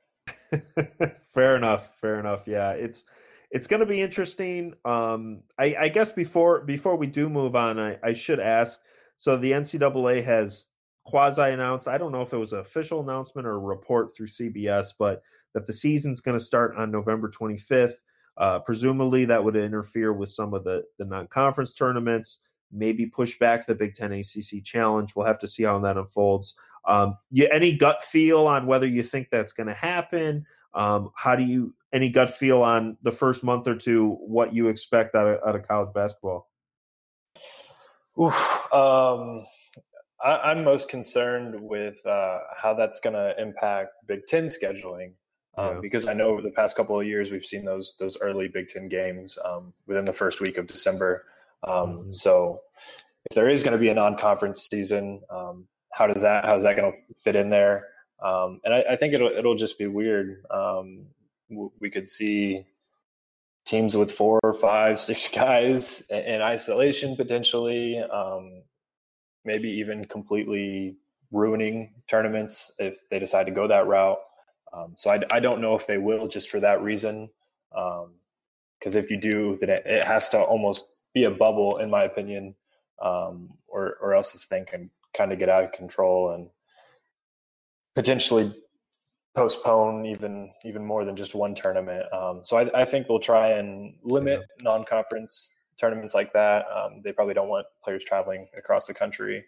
fair 1.35 1.57
enough. 1.57 1.99
Fair 2.01 2.19
enough. 2.19 2.45
Yeah, 2.47 2.71
it's 2.71 3.05
it's 3.51 3.67
going 3.67 3.81
to 3.81 3.87
be 3.87 4.01
interesting. 4.01 4.75
Um, 4.85 5.43
I, 5.59 5.77
I, 5.79 5.89
guess 5.89 6.13
before 6.13 6.63
before 6.63 6.97
we 6.97 7.07
do 7.07 7.29
move 7.29 7.55
on, 7.55 7.79
I, 7.79 7.99
I 8.03 8.13
should 8.13 8.41
ask. 8.41 8.81
So 9.17 9.37
the 9.37 9.53
NCAA 9.53 10.25
has 10.25 10.69
quasi 11.05 11.43
announced. 11.43 11.87
I 11.87 11.99
don't 11.99 12.13
know 12.13 12.23
if 12.23 12.33
it 12.33 12.39
was 12.39 12.53
an 12.53 12.59
official 12.61 13.01
announcement 13.01 13.47
or 13.47 13.53
a 13.53 13.59
report 13.59 14.15
through 14.15 14.27
CBS, 14.27 14.89
but 14.99 15.23
that 15.53 15.67
the 15.67 15.73
season's 15.73 16.21
going 16.21 16.39
to 16.39 16.45
start 16.45 16.75
on 16.77 16.91
November 16.91 17.31
25th. 17.31 17.95
Uh, 18.37 18.59
presumably, 18.59 19.25
that 19.25 19.43
would 19.43 19.55
interfere 19.55 20.13
with 20.13 20.31
some 20.31 20.55
of 20.55 20.65
the 20.65 20.83
the 20.99 21.05
non 21.05 21.27
conference 21.29 21.75
tournaments. 21.75 22.39
Maybe 22.75 23.07
push 23.07 23.39
back 23.39 23.67
the 23.67 23.75
Big 23.75 23.95
Ten 23.95 24.13
ACC 24.13 24.63
challenge. 24.65 25.15
We'll 25.15 25.27
have 25.27 25.39
to 25.41 25.49
see 25.49 25.63
how 25.63 25.79
that 25.79 25.97
unfolds. 25.97 26.55
Um, 26.87 27.15
you, 27.31 27.49
any 27.49 27.73
gut 27.73 28.03
feel 28.03 28.47
on 28.47 28.67
whether 28.67 28.87
you 28.87 29.03
think 29.03 29.31
that's 29.31 29.53
going 29.53 29.69
to 29.69 29.75
happen? 29.75 30.45
Um, 30.75 31.11
how 31.15 31.37
do 31.37 31.45
you 31.45 31.75
any 31.93 32.11
gut 32.11 32.31
feel 32.31 32.63
on 32.63 32.97
the 33.03 33.13
first 33.13 33.45
month 33.45 33.69
or 33.69 33.77
two? 33.77 34.19
What 34.21 34.53
you 34.53 34.69
expect 34.69 35.15
out 35.15 35.27
of, 35.27 35.39
out 35.47 35.57
of 35.57 35.67
college 35.67 35.95
basketball? 35.95 36.51
Oof, 38.21 38.73
um, 38.73 39.45
I, 40.23 40.53
am 40.53 40.65
most 40.65 40.89
concerned 40.89 41.61
with 41.61 42.05
uh, 42.07 42.39
how 42.57 42.75
that's 42.75 43.01
going 43.01 43.15
to 43.15 43.41
impact 43.41 43.91
Big 44.07 44.27
Ten 44.27 44.47
scheduling 44.47 45.13
um, 45.57 45.75
yeah. 45.75 45.79
because 45.81 46.09
I 46.09 46.15
know 46.15 46.29
over 46.29 46.43
the 46.43 46.51
past 46.51 46.77
couple 46.77 46.99
of 46.99 47.07
years 47.07 47.31
we've 47.31 47.45
seen 47.45 47.65
those 47.65 47.95
those 47.99 48.19
early 48.21 48.49
Big 48.49 48.69
Ten 48.69 48.85
games 48.85 49.39
um, 49.45 49.73
within 49.87 50.05
the 50.05 50.13
first 50.13 50.41
week 50.41 50.59
of 50.59 50.67
December. 50.67 51.25
Um, 51.67 51.91
mm-hmm. 51.91 52.13
So 52.13 52.61
if 53.31 53.35
there 53.35 53.49
is 53.49 53.63
going 53.63 53.73
to 53.73 53.79
be 53.79 53.89
a 53.89 53.95
non-conference 53.95 54.69
season, 54.71 55.21
um, 55.31 55.67
how 55.93 56.07
does 56.07 56.23
that 56.23 56.45
how 56.45 56.57
is 56.57 56.65
that 56.65 56.77
going 56.77 56.93
to 56.93 56.99
fit 57.23 57.37
in 57.37 57.51
there? 57.51 57.87
Um, 58.23 58.61
and 58.65 58.75
I, 58.75 58.85
I, 58.91 58.97
think 58.97 59.15
it'll 59.15 59.29
it'll 59.29 59.57
just 59.57 59.79
be 59.79 59.87
weird. 59.87 60.45
Um, 60.51 61.07
we 61.81 61.91
could 61.91 62.09
see 62.09 62.65
teams 63.65 63.97
with 63.97 64.13
four 64.13 64.41
or 64.43 64.55
five, 64.55 64.99
six 64.99 65.29
guys 65.35 66.03
in 66.11 66.43
isolation 66.43 67.17
potentially, 67.17 67.99
um, 67.99 68.63
maybe 69.45 69.69
even 69.69 70.05
completely 70.05 70.97
ruining 71.33 71.93
tournaments 72.09 72.73
if 72.79 72.99
they 73.11 73.19
decide 73.19 73.45
to 73.45 73.53
go 73.53 73.67
that 73.67 73.87
route. 73.87 74.19
Um, 74.73 74.95
so 74.97 75.11
I, 75.11 75.21
I, 75.31 75.41
don't 75.41 75.61
know 75.61 75.77
if 75.77 75.87
they 75.87 75.99
will 75.99 76.27
just 76.27 76.51
for 76.51 76.61
that 76.61 76.83
reason. 76.83 77.31
Because 77.71 78.97
um, 78.97 79.03
if 79.03 79.11
you 79.11 79.17
do, 79.17 79.57
then 79.61 79.71
it, 79.71 79.83
it, 79.87 80.05
has 80.05 80.29
to 80.31 80.41
almost 80.41 80.94
be 81.15 81.25
a 81.25 81.31
bubble, 81.31 81.79
in 81.79 81.89
my 81.89 82.05
opinion, 82.05 82.55
um, 83.01 83.51
or 83.67 83.97
or 84.03 84.15
else 84.15 84.33
this 84.33 84.45
thing 84.45 84.67
can 84.67 84.91
kind 85.17 85.33
of 85.33 85.39
get 85.39 85.49
out 85.49 85.65
of 85.65 85.73
control 85.73 86.33
and 86.33 86.49
potentially 87.95 88.53
postpone 89.35 90.07
even 90.07 90.51
even 90.65 90.85
more 90.85 91.05
than 91.05 91.17
just 91.17 91.35
one 91.35 91.55
tournament. 91.55 92.05
Um, 92.13 92.41
so 92.43 92.57
I, 92.57 92.83
I, 92.83 92.85
think 92.85 93.09
they'll 93.09 93.19
try 93.19 93.51
and 93.51 93.95
limit 94.03 94.41
yeah. 94.41 94.63
non-conference 94.63 95.55
tournaments 95.79 96.15
like 96.15 96.33
that. 96.33 96.67
Um, 96.75 97.01
they 97.03 97.13
probably 97.13 97.35
don't 97.35 97.49
want 97.49 97.67
players 97.83 98.05
traveling 98.05 98.49
across 98.57 98.87
the 98.87 98.95
country, 98.95 99.45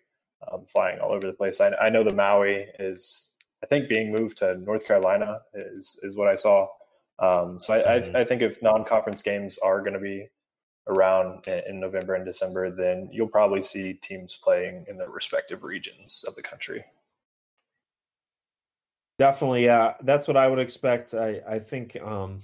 um, 0.51 0.65
flying 0.67 0.99
all 0.99 1.13
over 1.13 1.27
the 1.27 1.33
place. 1.33 1.61
I, 1.61 1.73
I, 1.77 1.89
know 1.89 2.03
the 2.03 2.13
Maui 2.13 2.67
is, 2.81 3.35
I 3.63 3.67
think, 3.67 3.89
being 3.89 4.13
moved 4.13 4.39
to 4.39 4.57
North 4.57 4.85
Carolina 4.87 5.41
is 5.55 5.99
is 6.03 6.17
what 6.17 6.29
I 6.29 6.35
saw. 6.35 6.67
Um, 7.19 7.59
so 7.61 7.75
I, 7.75 7.79
mm-hmm. 7.79 8.17
I, 8.17 8.21
I, 8.21 8.25
think 8.25 8.43
if 8.43 8.61
non-conference 8.63 9.23
games 9.23 9.59
are 9.59 9.81
going 9.81 9.95
to 9.95 10.01
be 10.01 10.29
around 10.89 11.47
in, 11.47 11.81
November 11.81 12.15
and 12.15 12.25
December, 12.25 12.71
then 12.71 13.09
you'll 13.13 13.29
probably 13.29 13.63
see 13.63 13.95
teams 13.95 14.39
playing 14.43 14.85
in 14.89 14.97
their 14.97 15.11
respective 15.11 15.65
regions 15.65 16.25
of 16.27 16.35
the 16.35 16.43
country. 16.43 16.85
Definitely, 19.19 19.65
yeah. 19.65 19.95
That's 20.03 20.29
what 20.29 20.37
I 20.37 20.49
would 20.49 20.59
expect. 20.59 21.15
I 21.15 21.41
I 21.49 21.59
think 21.59 21.97
um, 22.03 22.43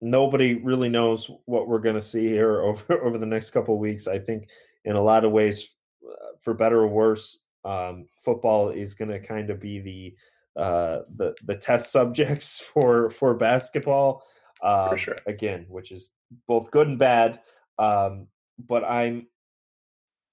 nobody 0.00 0.54
really 0.54 0.88
knows 0.88 1.30
what 1.46 1.68
we're 1.68 1.80
going 1.80 1.96
to 1.96 2.00
see 2.00 2.26
here 2.26 2.62
over 2.62 3.02
over 3.02 3.18
the 3.18 3.26
next 3.26 3.50
couple 3.50 3.74
of 3.74 3.80
weeks. 3.80 4.06
I 4.06 4.18
think 4.18 4.48
in 4.84 4.96
a 4.96 5.02
lot 5.02 5.24
of 5.24 5.32
ways, 5.32 5.74
uh, 6.04 6.36
for 6.40 6.54
better 6.54 6.80
or 6.80 6.88
worse, 6.88 7.40
um, 7.64 8.06
football 8.16 8.70
is 8.70 8.94
going 8.94 9.10
to 9.10 9.20
kind 9.20 9.50
of 9.50 9.60
be 9.60 9.80
the 9.80 10.16
uh, 10.60 11.00
the 11.16 11.34
the 11.44 11.56
test 11.56 11.90
subjects 11.90 12.60
for 12.74 13.10
for 13.10 13.34
basketball. 13.34 14.24
Um, 14.62 14.90
for 14.90 14.98
sure. 14.98 15.16
Again, 15.26 15.66
which 15.68 15.90
is 15.90 16.12
both 16.46 16.70
good 16.70 16.86
and 16.86 16.98
bad. 16.98 17.40
Um, 17.78 18.28
but 18.58 18.84
I'm 18.84 19.26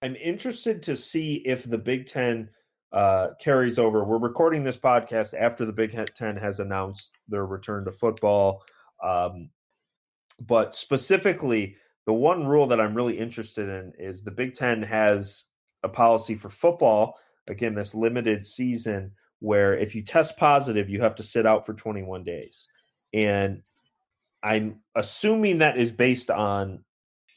I'm 0.02 0.15
interested 0.15 0.84
to 0.84 0.95
see 0.95 1.36
if 1.45 1.69
the 1.69 1.78
Big 1.78 2.06
Ten 2.06 2.49
uh, 2.91 3.30
carries 3.39 3.78
over. 3.78 4.04
We're 4.04 4.17
recording 4.17 4.63
this 4.63 4.78
podcast 4.78 5.34
after 5.39 5.65
the 5.65 5.73
Big 5.73 5.91
Ten 6.15 6.38
has 6.38 6.60
announced 6.60 7.13
their 7.28 7.45
return 7.45 7.86
to 7.86 7.91
football. 7.91 8.63
Um, 9.04 9.49
but 10.39 10.73
specifically, 10.73 11.75
the 12.06 12.13
one 12.13 12.47
rule 12.47 12.67
that 12.67 12.80
I'm 12.80 12.95
really 12.95 13.17
interested 13.17 13.67
in 13.69 13.93
is 13.99 14.23
the 14.23 14.32
Big 14.32 14.54
Ten 14.54 14.82
has 14.84 15.47
a 15.84 15.89
policy 15.89 16.34
for 16.34 16.49
football, 16.49 17.19
again, 17.47 17.75
this 17.75 17.93
limited 17.93 18.45
season, 18.45 19.12
where 19.39 19.78
if 19.78 19.95
you 19.95 20.02
test 20.02 20.38
positive, 20.38 20.89
you 20.89 21.02
have 21.02 21.15
to 21.15 21.23
sit 21.23 21.45
out 21.45 21.65
for 21.65 21.73
21 21.73 22.23
days. 22.23 22.67
And 23.13 23.62
I'm 24.41 24.80
assuming 24.95 25.60
that 25.60 25.78
is 25.78 25.91
based 25.91 26.32
on 26.32 26.84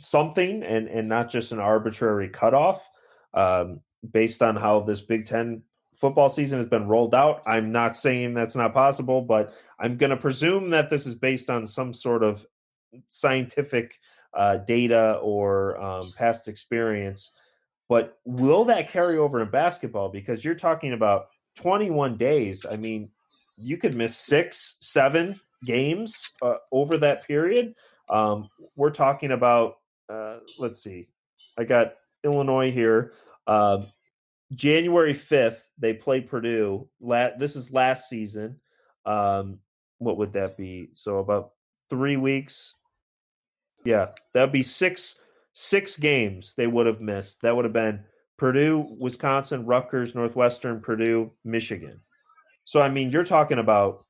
something 0.03 0.63
and, 0.63 0.89
and 0.89 1.09
not 1.09 1.31
just 1.31 1.53
an 1.53 1.61
arbitrary 1.61 2.29
cutoff. 2.29 2.89
Um, 3.35 3.81
based 4.11 4.43
on 4.43 4.57
how 4.57 4.81
this 4.81 5.01
Big 5.01 5.27
Ten 5.27 5.63
football 5.95 6.29
season 6.29 6.59
has 6.59 6.67
been 6.67 6.89
rolled 6.89 7.15
out. 7.15 7.43
I'm 7.47 7.71
not 7.71 7.97
saying 7.97 8.35
that's 8.35 8.57
not 8.57 8.75
possible, 8.75 9.23
but 9.23 9.55
I'm 9.79 9.97
going 9.97 10.11
to 10.11 10.17
presume 10.17 10.71
that 10.71 10.91
this 10.91 11.07
is 11.07 11.15
based 11.15 11.49
on 11.49 11.67
some 11.67 11.93
sort 11.93 12.25
of 12.25 12.45
scientific 13.09 14.01
uh, 14.35 14.57
data 14.57 15.19
or 15.23 15.81
um, 15.81 16.13
past 16.17 16.49
experience. 16.49 17.41
But 17.89 18.19
will 18.25 18.65
that 18.67 18.91
carry 18.91 19.19
over 19.19 19.41
in 19.41 19.51
basketball? 19.51 20.09
Because 20.09 20.45
you're 20.45 20.55
talking 20.55 20.93
about 20.93 21.21
21 21.57 22.17
days. 22.17 22.65
I 22.69 22.77
mean, 22.77 23.11
you 23.57 23.77
could 23.77 23.95
miss 23.95 24.17
six, 24.17 24.77
seven 24.81 25.39
games 25.65 26.33
uh, 26.41 26.55
over 26.73 26.99
that 26.99 27.27
period. 27.27 27.75
Um, 28.09 28.43
we're 28.77 28.91
talking 28.91 29.31
about, 29.31 29.77
uh, 30.09 30.39
let's 30.59 30.83
see, 30.83 31.09
I 31.59 31.65
got 31.65 31.89
Illinois 32.25 32.71
here. 32.71 33.13
Um, 33.47 33.87
January 34.55 35.15
5th, 35.15 35.61
they 35.79 35.95
play 35.95 36.21
Purdue. 36.21 36.89
La- 37.01 37.37
this 37.39 37.57
is 37.57 37.73
last 37.73 38.09
season. 38.09 38.61
Um, 39.07 39.59
what 39.99 40.19
would 40.19 40.33
that 40.35 40.57
be? 40.57 40.91
So 40.95 41.19
about 41.19 41.51
three 41.89 42.17
weeks. 42.17 42.75
Yeah, 43.85 44.09
that'd 44.33 44.53
be 44.53 44.63
six 44.63 45.17
six 45.55 45.97
games 45.97 46.55
they 46.55 46.67
would 46.67 46.87
have 46.87 47.01
missed. 47.01 47.43
That 47.43 47.55
would 47.55 47.65
have 47.65 47.75
been 47.75 48.05
Purdue, 48.39 48.85
Wisconsin, 48.99 49.67
Rutgers, 49.67 50.15
Northwestern, 50.15 50.81
Purdue, 50.81 51.31
Michigan. 51.45 51.99
So 52.65 52.81
I 52.81 52.89
mean, 52.89 53.11
you're 53.11 53.25
talking 53.25 53.59
about, 53.59 53.95
uh, 53.95 54.01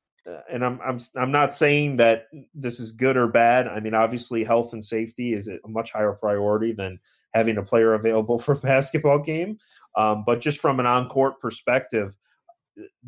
and 0.49 0.63
I'm 0.63 0.79
I'm 0.81 0.99
I'm 1.15 1.31
not 1.31 1.51
saying 1.51 1.97
that 1.97 2.27
this 2.53 2.79
is 2.79 2.91
good 2.91 3.17
or 3.17 3.27
bad. 3.27 3.67
I 3.67 3.79
mean, 3.79 3.93
obviously, 3.93 4.43
health 4.43 4.73
and 4.73 4.83
safety 4.83 5.33
is 5.33 5.47
a 5.47 5.59
much 5.67 5.91
higher 5.91 6.13
priority 6.13 6.71
than 6.71 6.99
having 7.33 7.57
a 7.57 7.63
player 7.63 7.93
available 7.93 8.37
for 8.37 8.53
a 8.53 8.59
basketball 8.59 9.19
game. 9.19 9.57
Um, 9.95 10.23
but 10.25 10.41
just 10.41 10.59
from 10.59 10.79
an 10.79 10.85
on 10.85 11.09
court 11.09 11.39
perspective, 11.39 12.15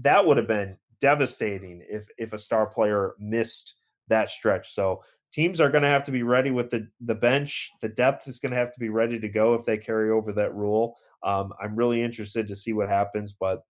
that 0.01 0.25
would 0.25 0.37
have 0.37 0.47
been 0.47 0.77
devastating 0.99 1.83
if 1.89 2.07
if 2.17 2.33
a 2.33 2.37
star 2.37 2.67
player 2.67 3.15
missed 3.19 3.75
that 4.07 4.29
stretch. 4.29 4.73
So 4.73 5.01
teams 5.31 5.59
are 5.59 5.69
going 5.69 5.83
to 5.83 5.89
have 5.89 6.03
to 6.05 6.11
be 6.11 6.23
ready 6.23 6.51
with 6.51 6.69
the 6.69 6.87
the 7.01 7.15
bench. 7.15 7.71
The 7.81 7.89
depth 7.89 8.27
is 8.27 8.39
going 8.39 8.51
to 8.51 8.57
have 8.57 8.73
to 8.73 8.79
be 8.79 8.89
ready 8.89 9.19
to 9.19 9.29
go 9.29 9.53
if 9.53 9.65
they 9.65 9.77
carry 9.77 10.11
over 10.11 10.33
that 10.33 10.53
rule. 10.53 10.97
Um, 11.23 11.53
I'm 11.61 11.75
really 11.75 12.03
interested 12.03 12.47
to 12.47 12.55
see 12.55 12.73
what 12.73 12.89
happens, 12.89 13.33
but 13.33 13.63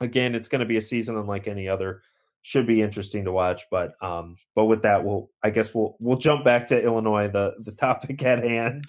again, 0.00 0.34
it's 0.34 0.48
going 0.48 0.60
to 0.60 0.66
be 0.66 0.76
a 0.76 0.82
season 0.82 1.16
unlike 1.16 1.48
any 1.48 1.66
other 1.66 2.02
should 2.44 2.66
be 2.66 2.82
interesting 2.82 3.24
to 3.24 3.32
watch. 3.32 3.62
But 3.70 3.94
um, 4.02 4.36
but 4.54 4.66
with 4.66 4.82
that, 4.82 5.02
we'll 5.02 5.30
I 5.42 5.50
guess 5.50 5.74
we'll 5.74 5.96
we'll 5.98 6.18
jump 6.18 6.44
back 6.44 6.68
to 6.68 6.80
Illinois, 6.80 7.28
the 7.28 7.54
the 7.58 7.72
topic 7.76 8.22
at 8.22 8.44
hand, 8.44 8.84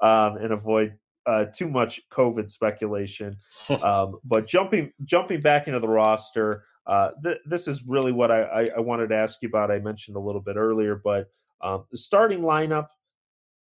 um, 0.00 0.36
and 0.36 0.52
avoid 0.52 0.94
uh, 1.26 1.46
too 1.46 1.68
much 1.68 2.00
COVID 2.12 2.50
speculation. 2.50 3.38
um, 3.82 4.18
but 4.22 4.46
jumping 4.46 4.92
jumping 5.04 5.40
back 5.40 5.66
into 5.66 5.80
the 5.80 5.88
roster, 5.88 6.64
uh, 6.86 7.10
th- 7.24 7.40
this 7.46 7.66
is 7.66 7.82
really 7.82 8.12
what 8.12 8.30
I, 8.30 8.42
I, 8.42 8.70
I, 8.76 8.80
wanted 8.80 9.08
to 9.08 9.16
ask 9.16 9.38
you 9.40 9.48
about. 9.48 9.70
I 9.70 9.78
mentioned 9.78 10.16
a 10.16 10.20
little 10.20 10.42
bit 10.42 10.56
earlier, 10.56 11.00
but 11.02 11.28
um, 11.62 11.84
the 11.90 11.96
starting 11.96 12.40
lineup. 12.40 12.86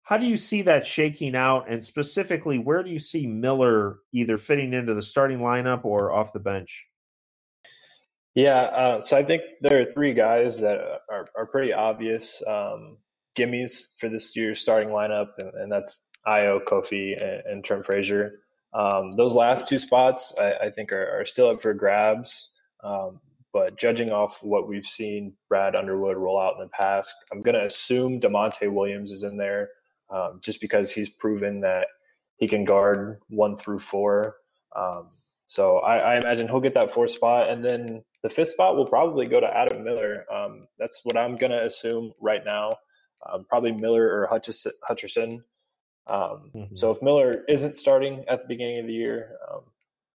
How 0.04 0.18
do 0.18 0.26
you 0.26 0.38
see 0.38 0.64
that 0.64 0.88
shaking 0.88 1.36
out, 1.36 1.70
and 1.70 1.84
specifically, 1.84 2.58
where 2.58 2.82
do 2.82 2.90
you 2.90 2.98
see 2.98 3.28
Miller 3.28 4.00
either 4.12 4.38
fitting 4.38 4.74
into 4.74 4.96
the 4.96 5.04
starting 5.04 5.38
lineup 5.38 5.86
or 5.86 6.12
off 6.12 6.34
the 6.34 6.40
bench? 6.40 6.89
Yeah, 8.40 8.62
uh, 8.62 9.02
so 9.02 9.18
I 9.18 9.24
think 9.26 9.42
there 9.60 9.82
are 9.82 9.92
three 9.92 10.14
guys 10.14 10.62
that 10.62 10.78
are, 11.12 11.28
are 11.36 11.46
pretty 11.46 11.74
obvious 11.74 12.42
um, 12.48 12.96
gimmies 13.38 13.88
for 14.00 14.08
this 14.08 14.34
year's 14.34 14.62
starting 14.62 14.88
lineup, 14.88 15.32
and, 15.40 15.54
and 15.56 15.70
that's 15.70 16.08
Ayo, 16.26 16.64
Kofi, 16.64 17.22
and, 17.22 17.44
and 17.46 17.66
Trent 17.66 17.86
Frazier. 17.86 18.40
Um, 18.74 19.18
those 19.18 19.36
last 19.36 19.68
two 19.68 19.78
spots, 19.78 20.34
I, 20.40 20.54
I 20.54 20.70
think, 20.70 20.94
are, 20.94 21.20
are, 21.20 21.26
still 21.26 21.50
up 21.50 21.62
for 21.62 21.74
grabs. 21.74 22.52
Um, 22.82 23.20
but 23.52 23.78
judging 23.78 24.10
off 24.10 24.42
what 24.42 24.70
we've 24.70 24.86
seen 24.86 25.34
Brad 25.50 25.76
Underwood 25.76 26.16
roll 26.16 26.40
out 26.40 26.54
in 26.54 26.62
the 26.62 26.70
past, 26.70 27.14
I'm 27.34 27.42
going 27.42 27.56
to 27.56 27.66
assume 27.66 28.22
Da'Monte 28.22 28.72
Williams 28.72 29.12
is 29.12 29.24
in 29.24 29.36
there 29.36 29.68
um, 30.16 30.40
just 30.42 30.62
because 30.62 30.94
he's 30.94 31.10
proven 31.10 31.60
that 31.60 31.88
he 32.38 32.48
can 32.48 32.64
guard 32.64 33.20
one 33.28 33.58
through 33.58 33.80
four. 33.80 34.38
Um, 34.74 35.10
so 35.50 35.80
I, 35.80 35.98
I, 35.98 36.18
imagine 36.18 36.48
he'll 36.48 36.60
get 36.60 36.76
that 36.76 36.92
fourth 36.92 37.10
spot. 37.10 37.50
And 37.50 37.66
then 37.66 38.04
the 38.22 38.30
fifth 38.30 38.50
spot 38.50 38.76
will 38.76 38.86
probably 38.86 39.26
go 39.26 39.40
to 39.40 39.48
Adam 39.48 39.84
Miller. 39.84 40.24
Um, 40.32 40.68
that's 40.78 41.02
what 41.04 41.18
I'm 41.18 41.38
going 41.38 41.52
to 41.52 41.66
assume 41.66 42.14
right 42.22 42.46
now. 42.46 42.78
Um, 43.28 43.46
probably 43.50 43.72
Miller 43.72 44.14
or 44.14 44.28
Hutchison. 44.28 44.74
Hutcherson. 44.88 45.42
Um, 46.06 46.52
mm-hmm. 46.56 46.76
So 46.76 46.92
if 46.92 47.02
Miller 47.02 47.46
isn't 47.50 47.78
starting 47.78 48.24
at 48.28 48.44
the 48.44 48.48
beginning 48.48 48.78
of 48.78 48.86
the 48.86 48.94
year, 48.94 49.38
um, 49.52 49.62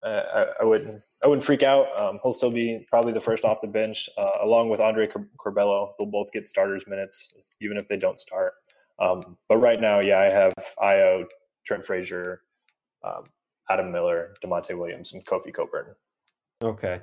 I, 0.04 0.46
I, 0.60 0.64
wouldn't 0.64 1.02
I 1.24 1.26
wouldn't 1.26 1.44
freak 1.44 1.64
out. 1.64 1.88
Um, 1.98 2.20
he'll 2.22 2.32
still 2.32 2.52
be 2.52 2.86
probably 2.88 3.12
the 3.12 3.20
first 3.20 3.44
off 3.44 3.60
the 3.60 3.66
bench, 3.66 4.08
uh, 4.16 4.38
along 4.40 4.68
with 4.68 4.78
Andre 4.78 5.08
Curbelo. 5.08 5.94
They'll 5.98 6.06
both 6.06 6.30
get 6.30 6.46
starters 6.46 6.86
minutes, 6.86 7.34
even 7.60 7.76
if 7.76 7.88
they 7.88 7.96
don't 7.96 8.20
start. 8.20 8.52
Um, 9.00 9.36
but 9.48 9.56
right 9.56 9.80
now, 9.80 9.98
yeah, 9.98 10.20
I 10.20 10.26
have 10.26 10.52
Ayo, 10.78 11.24
Trent 11.66 11.84
Frazier, 11.84 12.42
um, 13.02 13.24
Adam 13.70 13.90
Miller, 13.90 14.34
Da'Monte 14.44 14.76
Williams, 14.76 15.12
and 15.12 15.24
Kofi 15.24 15.52
Cockburn. 15.52 15.94
Okay. 16.62 17.00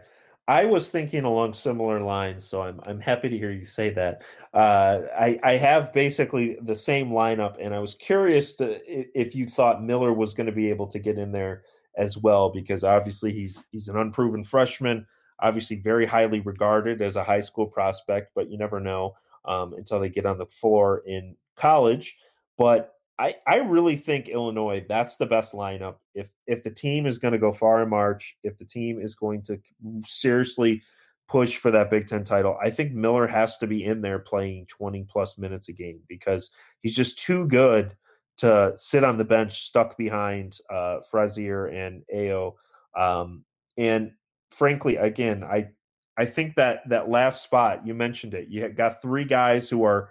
I 0.47 0.65
was 0.65 0.89
thinking 0.91 1.23
along 1.23 1.53
similar 1.53 2.01
lines, 2.01 2.43
so 2.43 2.61
I'm 2.61 2.79
I'm 2.83 2.99
happy 2.99 3.29
to 3.29 3.37
hear 3.37 3.51
you 3.51 3.63
say 3.63 3.91
that. 3.91 4.23
Uh, 4.53 5.01
I 5.17 5.39
I 5.43 5.53
have 5.53 5.93
basically 5.93 6.57
the 6.63 6.75
same 6.75 7.09
lineup, 7.09 7.55
and 7.59 7.73
I 7.73 7.79
was 7.79 7.95
curious 7.95 8.53
to 8.55 8.81
if 8.87 9.35
you 9.35 9.45
thought 9.45 9.83
Miller 9.83 10.11
was 10.11 10.33
going 10.33 10.47
to 10.47 10.51
be 10.51 10.69
able 10.69 10.87
to 10.87 10.99
get 10.99 11.17
in 11.17 11.31
there 11.31 11.63
as 11.95 12.17
well, 12.17 12.49
because 12.49 12.83
obviously 12.83 13.31
he's 13.31 13.65
he's 13.71 13.87
an 13.87 13.97
unproven 13.97 14.43
freshman, 14.43 15.05
obviously 15.39 15.77
very 15.77 16.05
highly 16.05 16.39
regarded 16.39 17.01
as 17.01 17.15
a 17.15 17.23
high 17.23 17.39
school 17.41 17.67
prospect, 17.67 18.31
but 18.35 18.49
you 18.49 18.57
never 18.57 18.79
know 18.79 19.13
um, 19.45 19.73
until 19.73 19.99
they 19.99 20.09
get 20.09 20.25
on 20.25 20.37
the 20.37 20.45
floor 20.47 21.03
in 21.05 21.35
college, 21.55 22.17
but 22.57 22.95
I, 23.21 23.35
I 23.45 23.57
really 23.57 23.97
think 23.97 24.29
Illinois 24.29 24.83
that's 24.89 25.17
the 25.17 25.27
best 25.27 25.53
lineup. 25.53 25.97
If 26.15 26.33
if 26.47 26.63
the 26.63 26.71
team 26.71 27.05
is 27.05 27.19
going 27.19 27.33
to 27.33 27.37
go 27.37 27.51
far 27.51 27.83
in 27.83 27.89
March, 27.89 28.35
if 28.43 28.57
the 28.57 28.65
team 28.65 28.99
is 28.99 29.13
going 29.13 29.43
to 29.43 29.59
seriously 30.03 30.81
push 31.29 31.55
for 31.55 31.69
that 31.69 31.91
Big 31.91 32.07
Ten 32.07 32.23
title, 32.23 32.57
I 32.61 32.71
think 32.71 32.93
Miller 32.93 33.27
has 33.27 33.59
to 33.59 33.67
be 33.67 33.85
in 33.85 34.01
there 34.01 34.17
playing 34.17 34.65
20 34.65 35.05
plus 35.07 35.37
minutes 35.37 35.69
a 35.69 35.73
game 35.73 35.99
because 36.07 36.49
he's 36.79 36.95
just 36.95 37.19
too 37.19 37.45
good 37.45 37.95
to 38.37 38.73
sit 38.75 39.03
on 39.03 39.17
the 39.17 39.23
bench 39.23 39.61
stuck 39.61 39.97
behind 39.97 40.57
uh, 40.71 41.01
Frazier 41.11 41.67
and 41.67 42.01
Ayo. 42.13 42.53
Um, 42.97 43.45
and 43.77 44.13
frankly, 44.49 44.95
again, 44.95 45.43
I 45.43 45.69
I 46.17 46.25
think 46.25 46.55
that 46.55 46.89
that 46.89 47.07
last 47.07 47.43
spot 47.43 47.85
you 47.85 47.93
mentioned 47.93 48.33
it. 48.33 48.47
You 48.47 48.67
got 48.69 48.99
three 48.99 49.25
guys 49.25 49.69
who 49.69 49.83
are 49.83 50.09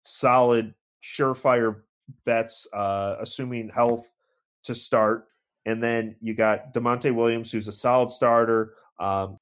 solid, 0.00 0.72
surefire 1.02 1.82
bets, 2.24 2.66
uh, 2.72 3.16
assuming 3.20 3.68
health 3.68 4.12
to 4.64 4.74
start, 4.74 5.26
and 5.66 5.82
then 5.82 6.16
you 6.20 6.34
got 6.34 6.74
Da'Monte 6.74 7.14
Williams, 7.14 7.52
who's 7.52 7.68
a 7.68 7.72
solid 7.72 8.10
starter. 8.10 8.74
Um, 8.98 9.38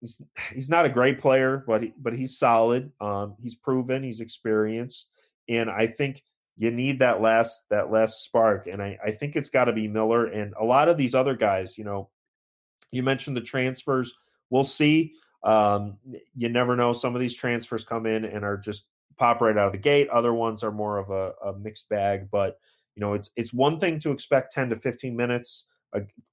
he's 0.00 0.20
he's 0.52 0.68
not 0.68 0.84
a 0.84 0.90
great 0.90 1.20
player, 1.20 1.64
but 1.66 1.82
he, 1.82 1.92
but 1.98 2.12
he's 2.12 2.38
solid. 2.38 2.92
Um, 3.00 3.36
he's 3.38 3.54
proven, 3.54 4.02
he's 4.02 4.20
experienced, 4.20 5.08
and 5.48 5.70
I 5.70 5.86
think 5.86 6.22
you 6.56 6.70
need 6.70 6.98
that 6.98 7.20
last 7.20 7.64
that 7.70 7.90
last 7.90 8.24
spark. 8.24 8.66
And 8.66 8.82
I, 8.82 8.98
I 9.04 9.10
think 9.10 9.36
it's 9.36 9.48
got 9.48 9.64
to 9.64 9.72
be 9.72 9.88
Miller 9.88 10.26
and 10.26 10.54
a 10.60 10.64
lot 10.64 10.88
of 10.88 10.96
these 10.98 11.14
other 11.14 11.34
guys. 11.34 11.78
You 11.78 11.84
know, 11.84 12.10
you 12.90 13.02
mentioned 13.02 13.36
the 13.36 13.40
transfers. 13.40 14.14
We'll 14.50 14.64
see. 14.64 15.14
Um, 15.42 15.96
you 16.36 16.48
never 16.48 16.76
know. 16.76 16.92
Some 16.92 17.14
of 17.14 17.20
these 17.20 17.34
transfers 17.34 17.84
come 17.84 18.06
in 18.06 18.24
and 18.24 18.44
are 18.44 18.58
just 18.58 18.84
pop 19.18 19.40
right 19.40 19.56
out 19.56 19.66
of 19.66 19.72
the 19.72 19.78
gate. 19.78 20.08
Other 20.10 20.32
ones 20.34 20.62
are 20.62 20.72
more 20.72 20.98
of 20.98 21.10
a, 21.10 21.32
a 21.48 21.58
mixed 21.58 21.88
bag. 21.88 22.28
But 22.30 22.58
you 22.94 23.00
know, 23.00 23.14
it's 23.14 23.30
it's 23.36 23.52
one 23.52 23.78
thing 23.78 23.98
to 24.00 24.10
expect 24.10 24.52
10 24.52 24.70
to 24.70 24.76
15 24.76 25.16
minutes 25.16 25.64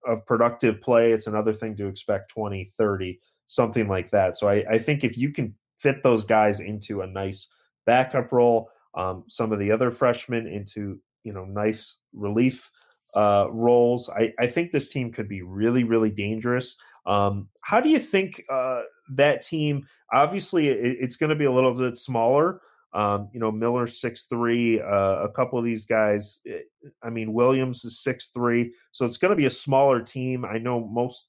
of 0.06 0.26
productive 0.26 0.82
play. 0.82 1.12
It's 1.12 1.28
another 1.28 1.54
thing 1.54 1.76
to 1.78 1.88
expect 1.88 2.32
20, 2.32 2.66
30, 2.66 3.20
something 3.46 3.88
like 3.88 4.10
that. 4.12 4.38
So 4.38 4.48
I, 4.48 4.64
I 4.70 4.78
think 4.78 5.04
if 5.04 5.18
you 5.18 5.32
can 5.32 5.54
fit 5.78 6.04
those 6.04 6.26
guys 6.26 6.60
into 6.60 7.02
a 7.02 7.08
nice 7.08 7.48
backup 7.86 8.32
role, 8.32 8.70
um, 8.96 9.24
some 9.28 9.52
of 9.52 9.60
the 9.60 9.72
other 9.72 9.92
freshmen 9.92 10.48
into 10.48 11.00
you 11.24 11.34
know 11.34 11.46
nice 11.46 11.98
relief 12.14 12.72
uh, 13.16 13.48
roles. 13.50 14.10
I, 14.10 14.34
I 14.40 14.48
think 14.48 14.72
this 14.72 14.90
team 14.90 15.12
could 15.12 15.28
be 15.28 15.42
really, 15.42 15.84
really 15.84 16.12
dangerous. 16.12 16.76
Um, 17.06 17.50
how 17.62 17.82
do 17.82 17.90
you 17.90 18.00
think 18.00 18.44
uh, 18.52 18.82
that 19.16 19.42
team? 19.42 19.86
Obviously, 20.14 20.68
it, 20.68 20.98
it's 21.00 21.16
going 21.16 21.32
to 21.32 21.36
be 21.36 21.46
a 21.46 21.52
little 21.52 21.74
bit 21.74 21.98
smaller. 21.98 22.62
Um, 22.94 23.30
you 23.34 23.40
know, 23.40 23.52
Miller 23.52 23.88
six 23.88 24.26
three. 24.26 24.82
Uh, 24.82 25.24
a 25.24 25.30
couple 25.30 25.60
of 25.60 25.66
these 25.66 25.86
guys. 25.86 26.42
Eh, 26.48 26.62
I 27.04 27.10
mean, 27.10 27.34
Williams 27.34 27.86
is 27.86 28.00
six 28.00 28.30
three, 28.34 28.74
so 28.92 29.06
it's 29.06 29.18
going 29.18 29.30
to 29.30 29.36
be 29.36 29.46
a 29.46 29.52
smaller 29.52 30.02
team. 30.02 30.44
I 30.44 30.58
know 30.58 30.88
most 30.88 31.28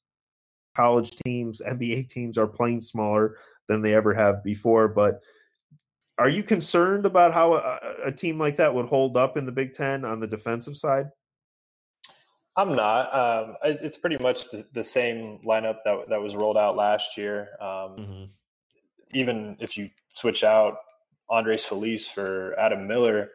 college 0.75 1.11
teams, 1.25 1.61
NBA 1.67 2.09
teams, 2.09 2.39
are 2.39 2.47
playing 2.47 2.81
smaller 2.81 3.37
than 3.69 3.83
they 3.83 3.95
ever 3.95 4.15
have 4.15 4.43
before, 4.43 4.89
but 4.89 5.21
are 6.19 6.29
you 6.29 6.43
concerned 6.43 7.07
about 7.07 7.33
how 7.33 7.55
a, 7.55 7.79
a, 8.05 8.13
team 8.13 8.39
like 8.39 8.57
that 8.57 8.75
would 8.75 8.87
hold 8.87 9.17
up 9.17 9.39
in 9.39 9.47
the 9.47 9.53
Big 9.53 9.73
Ten 9.73 10.05
on 10.05 10.21
the 10.21 10.27
defensive 10.27 10.77
side? 10.77 11.07
I'm 12.57 12.75
not. 12.75 13.15
Um, 13.15 13.57
it's 13.65 13.97
pretty 13.97 14.19
much 14.19 14.51
the, 14.51 14.67
the, 14.75 14.85
same 14.85 15.39
lineup 15.47 15.77
that 15.85 16.11
that 16.11 16.21
was 16.21 16.37
rolled 16.37 16.59
out 16.59 16.77
last 16.77 17.17
year. 17.17 17.49
Um, 17.61 17.69
mm-hmm. 17.69 18.25
Even 19.15 19.57
if 19.61 19.79
you 19.79 19.89
switch 20.09 20.45
out 20.45 20.77
Andres 21.31 21.65
Feliz 21.65 22.07
for 22.07 22.59
Adam 22.59 22.87
Miller, 22.87 23.31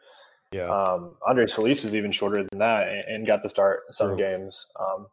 yeah, 0.51 0.69
um, 0.69 1.15
Andres 1.27 1.53
Feliz 1.53 1.84
was 1.84 1.95
even 1.95 2.12
shorter 2.12 2.45
than 2.49 2.60
that 2.60 2.88
and, 2.88 3.03
and 3.08 3.27
got 3.27 3.43
the 3.43 3.49
start 3.49 3.81
some 3.91 4.10
True. 4.10 4.17
games. 4.17 4.67
Um, 4.79 5.08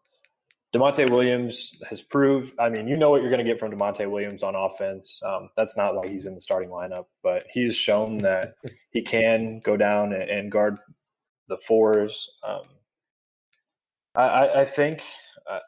Da'Monte 0.72 1.10
Williams 1.10 1.80
has 1.88 2.00
proved. 2.00 2.58
I 2.58 2.70
mean, 2.70 2.88
you 2.88 2.96
know 2.96 3.10
what 3.10 3.20
you're 3.20 3.30
going 3.30 3.44
to 3.44 3.50
get 3.50 3.58
from 3.58 3.70
Da'Monte 3.70 4.10
Williams 4.10 4.42
on 4.42 4.54
offense. 4.54 5.20
Um, 5.24 5.50
that's 5.56 5.76
not 5.76 5.94
why 5.94 6.08
he's 6.08 6.24
in 6.26 6.34
the 6.34 6.40
starting 6.40 6.70
lineup, 6.70 7.06
but 7.22 7.44
he's 7.50 7.76
shown 7.76 8.18
that 8.18 8.54
he 8.90 9.02
can 9.06 9.60
go 9.60 9.76
down 9.76 10.14
and, 10.14 10.30
and 10.30 10.52
guard 10.52 10.78
the 11.48 11.58
fours. 11.58 12.30
Um, 12.42 12.62
I, 14.14 14.60
I, 14.60 14.64
think 14.64 15.02
uh, 15.50 15.58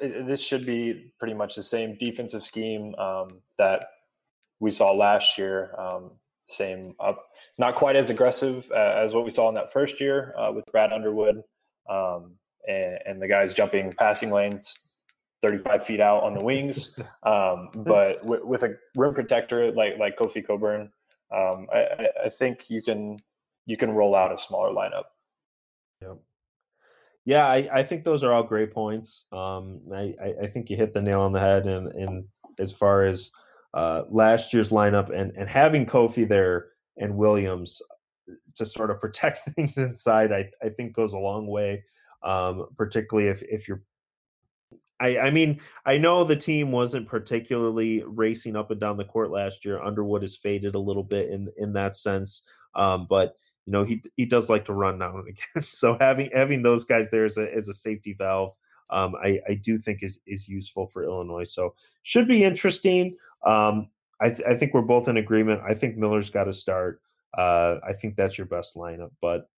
it, 0.00 0.26
this 0.26 0.42
should 0.42 0.66
be 0.66 1.12
pretty 1.18 1.34
much 1.34 1.54
the 1.54 1.62
same 1.62 1.96
defensive 1.98 2.44
scheme 2.44 2.94
um, 2.96 3.40
that 3.58 3.86
we 4.62 4.70
saw 4.70 4.92
last 4.92 5.36
year. 5.36 5.74
Um, 5.76 6.12
same, 6.48 6.94
up, 7.00 7.26
not 7.58 7.74
quite 7.74 7.96
as 7.96 8.10
aggressive 8.10 8.70
uh, 8.70 8.94
as 8.96 9.12
what 9.12 9.24
we 9.24 9.30
saw 9.30 9.48
in 9.48 9.54
that 9.56 9.72
first 9.72 10.00
year 10.00 10.34
uh, 10.38 10.52
with 10.52 10.64
Brad 10.70 10.92
Underwood. 10.92 11.42
Um, 11.90 12.36
and, 12.68 12.98
and 13.04 13.22
the 13.22 13.26
guys 13.26 13.54
jumping 13.54 13.92
passing 13.98 14.30
lanes 14.30 14.78
35 15.42 15.84
feet 15.84 16.00
out 16.00 16.22
on 16.22 16.34
the 16.34 16.42
wings. 16.42 16.98
Um, 17.24 17.70
but 17.74 18.20
w- 18.22 18.44
with 18.44 18.64
a 18.64 18.76
rim 18.96 19.14
protector 19.14 19.70
like 19.70 19.96
like 19.96 20.16
Kofi 20.16 20.44
Cockburn, 20.44 20.90
um, 21.32 21.68
I, 21.72 22.08
I, 22.24 22.28
think 22.28 22.64
you 22.68 22.82
can 22.82 23.18
you 23.64 23.76
can 23.76 23.92
roll 23.92 24.16
out 24.16 24.34
a 24.34 24.38
smaller 24.38 24.74
lineup. 24.74 25.04
Yeah, 26.00 26.14
yeah, 27.24 27.46
I, 27.46 27.68
I 27.72 27.82
think 27.84 28.02
those 28.02 28.24
are 28.24 28.32
all 28.32 28.42
great 28.42 28.74
points. 28.74 29.26
Um, 29.30 29.82
I, 29.94 30.16
I 30.42 30.46
think 30.48 30.68
you 30.68 30.76
hit 30.76 30.92
the 30.92 31.00
nail 31.00 31.20
on 31.20 31.32
the 31.32 31.38
head, 31.38 31.66
and 31.68 31.86
and 31.92 32.24
as 32.58 32.72
far 32.72 33.06
as 33.06 33.30
uh, 33.74 34.02
last 34.10 34.52
year's 34.52 34.70
lineup 34.70 35.14
and 35.14 35.32
and 35.36 35.48
having 35.48 35.86
Kofi 35.86 36.28
there 36.28 36.68
and 36.96 37.16
Williams 37.16 37.80
to 38.54 38.66
sort 38.66 38.90
of 38.90 39.00
protect 39.00 39.40
things 39.54 39.76
inside, 39.76 40.32
I 40.32 40.50
I 40.62 40.68
think 40.70 40.94
goes 40.94 41.12
a 41.12 41.18
long 41.18 41.46
way 41.46 41.82
um, 42.22 42.66
particularly 42.76 43.28
if 43.28 43.42
if 43.42 43.68
you're. 43.68 43.82
I, 45.00 45.18
I 45.18 45.30
mean, 45.32 45.58
I 45.84 45.98
know 45.98 46.22
the 46.22 46.36
team 46.36 46.70
wasn't 46.70 47.08
particularly 47.08 48.04
racing 48.06 48.54
up 48.54 48.70
and 48.70 48.78
down 48.78 48.96
the 48.96 49.04
court 49.04 49.32
last 49.32 49.64
year. 49.64 49.82
Underwood 49.82 50.22
has 50.22 50.36
faded 50.36 50.76
a 50.76 50.80
little 50.80 51.02
bit 51.02 51.28
in 51.28 51.48
in 51.56 51.72
that 51.72 51.96
sense, 51.96 52.42
um, 52.74 53.06
but 53.10 53.34
you 53.66 53.72
know 53.72 53.84
he 53.84 54.02
he 54.16 54.24
does 54.24 54.48
like 54.48 54.64
to 54.66 54.72
run 54.72 54.98
now 54.98 55.16
and 55.16 55.28
again. 55.54 55.64
So 55.66 55.96
having 55.98 56.30
having 56.32 56.62
those 56.62 56.84
guys 56.84 57.10
there 57.10 57.24
as 57.24 57.36
a 57.36 57.52
as 57.52 57.68
a 57.68 57.74
safety 57.74 58.14
valve, 58.16 58.52
um, 58.92 59.14
I 59.22 59.40
I 59.48 59.54
do 59.54 59.78
think 59.78 60.02
is 60.02 60.20
is 60.26 60.46
useful 60.48 60.86
for 60.86 61.02
Illinois. 61.02 61.50
So 61.50 61.74
should 62.02 62.28
be 62.28 62.44
interesting. 62.44 63.16
Um, 63.44 63.88
I 64.20 64.28
th- 64.30 64.46
I 64.46 64.54
think 64.54 64.74
we're 64.74 64.82
both 64.82 65.08
in 65.08 65.16
agreement. 65.16 65.62
I 65.66 65.74
think 65.74 65.96
Miller's 65.96 66.30
got 66.30 66.44
to 66.44 66.52
start. 66.52 67.00
Uh, 67.36 67.76
I 67.82 67.94
think 67.94 68.14
that's 68.14 68.36
your 68.36 68.46
best 68.46 68.76
lineup, 68.76 69.10
but 69.22 69.48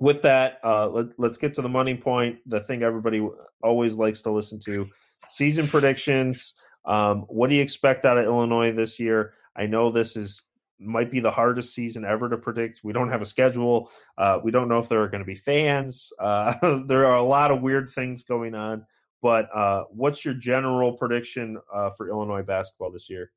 with 0.00 0.22
that, 0.22 0.58
uh, 0.64 0.88
let, 0.88 1.18
us 1.20 1.36
get 1.36 1.54
to 1.54 1.62
the 1.62 1.68
money 1.68 1.96
point. 1.96 2.38
The 2.46 2.60
thing 2.60 2.82
everybody 2.82 3.26
always 3.62 3.94
likes 3.94 4.20
to 4.22 4.30
listen 4.30 4.58
to: 4.60 4.88
season 5.28 5.66
predictions. 5.68 6.54
Um, 6.84 7.22
what 7.28 7.50
do 7.50 7.56
you 7.56 7.62
expect 7.62 8.04
out 8.04 8.18
of 8.18 8.24
Illinois 8.24 8.72
this 8.72 8.98
year? 8.98 9.34
I 9.56 9.66
know 9.66 9.90
this 9.90 10.16
is 10.16 10.42
might 10.78 11.10
be 11.10 11.20
the 11.20 11.30
hardest 11.30 11.74
season 11.74 12.04
ever 12.04 12.28
to 12.28 12.38
predict. 12.38 12.80
We 12.82 12.92
don't 12.92 13.08
have 13.08 13.22
a 13.22 13.26
schedule. 13.26 13.90
Uh, 14.16 14.38
we 14.42 14.50
don't 14.50 14.68
know 14.68 14.78
if 14.78 14.88
there 14.88 15.02
are 15.02 15.08
going 15.08 15.20
to 15.20 15.26
be 15.26 15.34
fans. 15.34 16.12
Uh, 16.18 16.82
there 16.86 17.06
are 17.06 17.16
a 17.16 17.22
lot 17.22 17.50
of 17.50 17.62
weird 17.62 17.88
things 17.88 18.24
going 18.24 18.54
on. 18.54 18.86
But 19.20 19.48
uh, 19.54 19.84
what's 19.90 20.24
your 20.24 20.34
general 20.34 20.92
prediction 20.92 21.58
uh, 21.74 21.90
for 21.90 22.08
Illinois 22.08 22.42
basketball 22.42 22.92
this 22.92 23.10
year? 23.10 23.32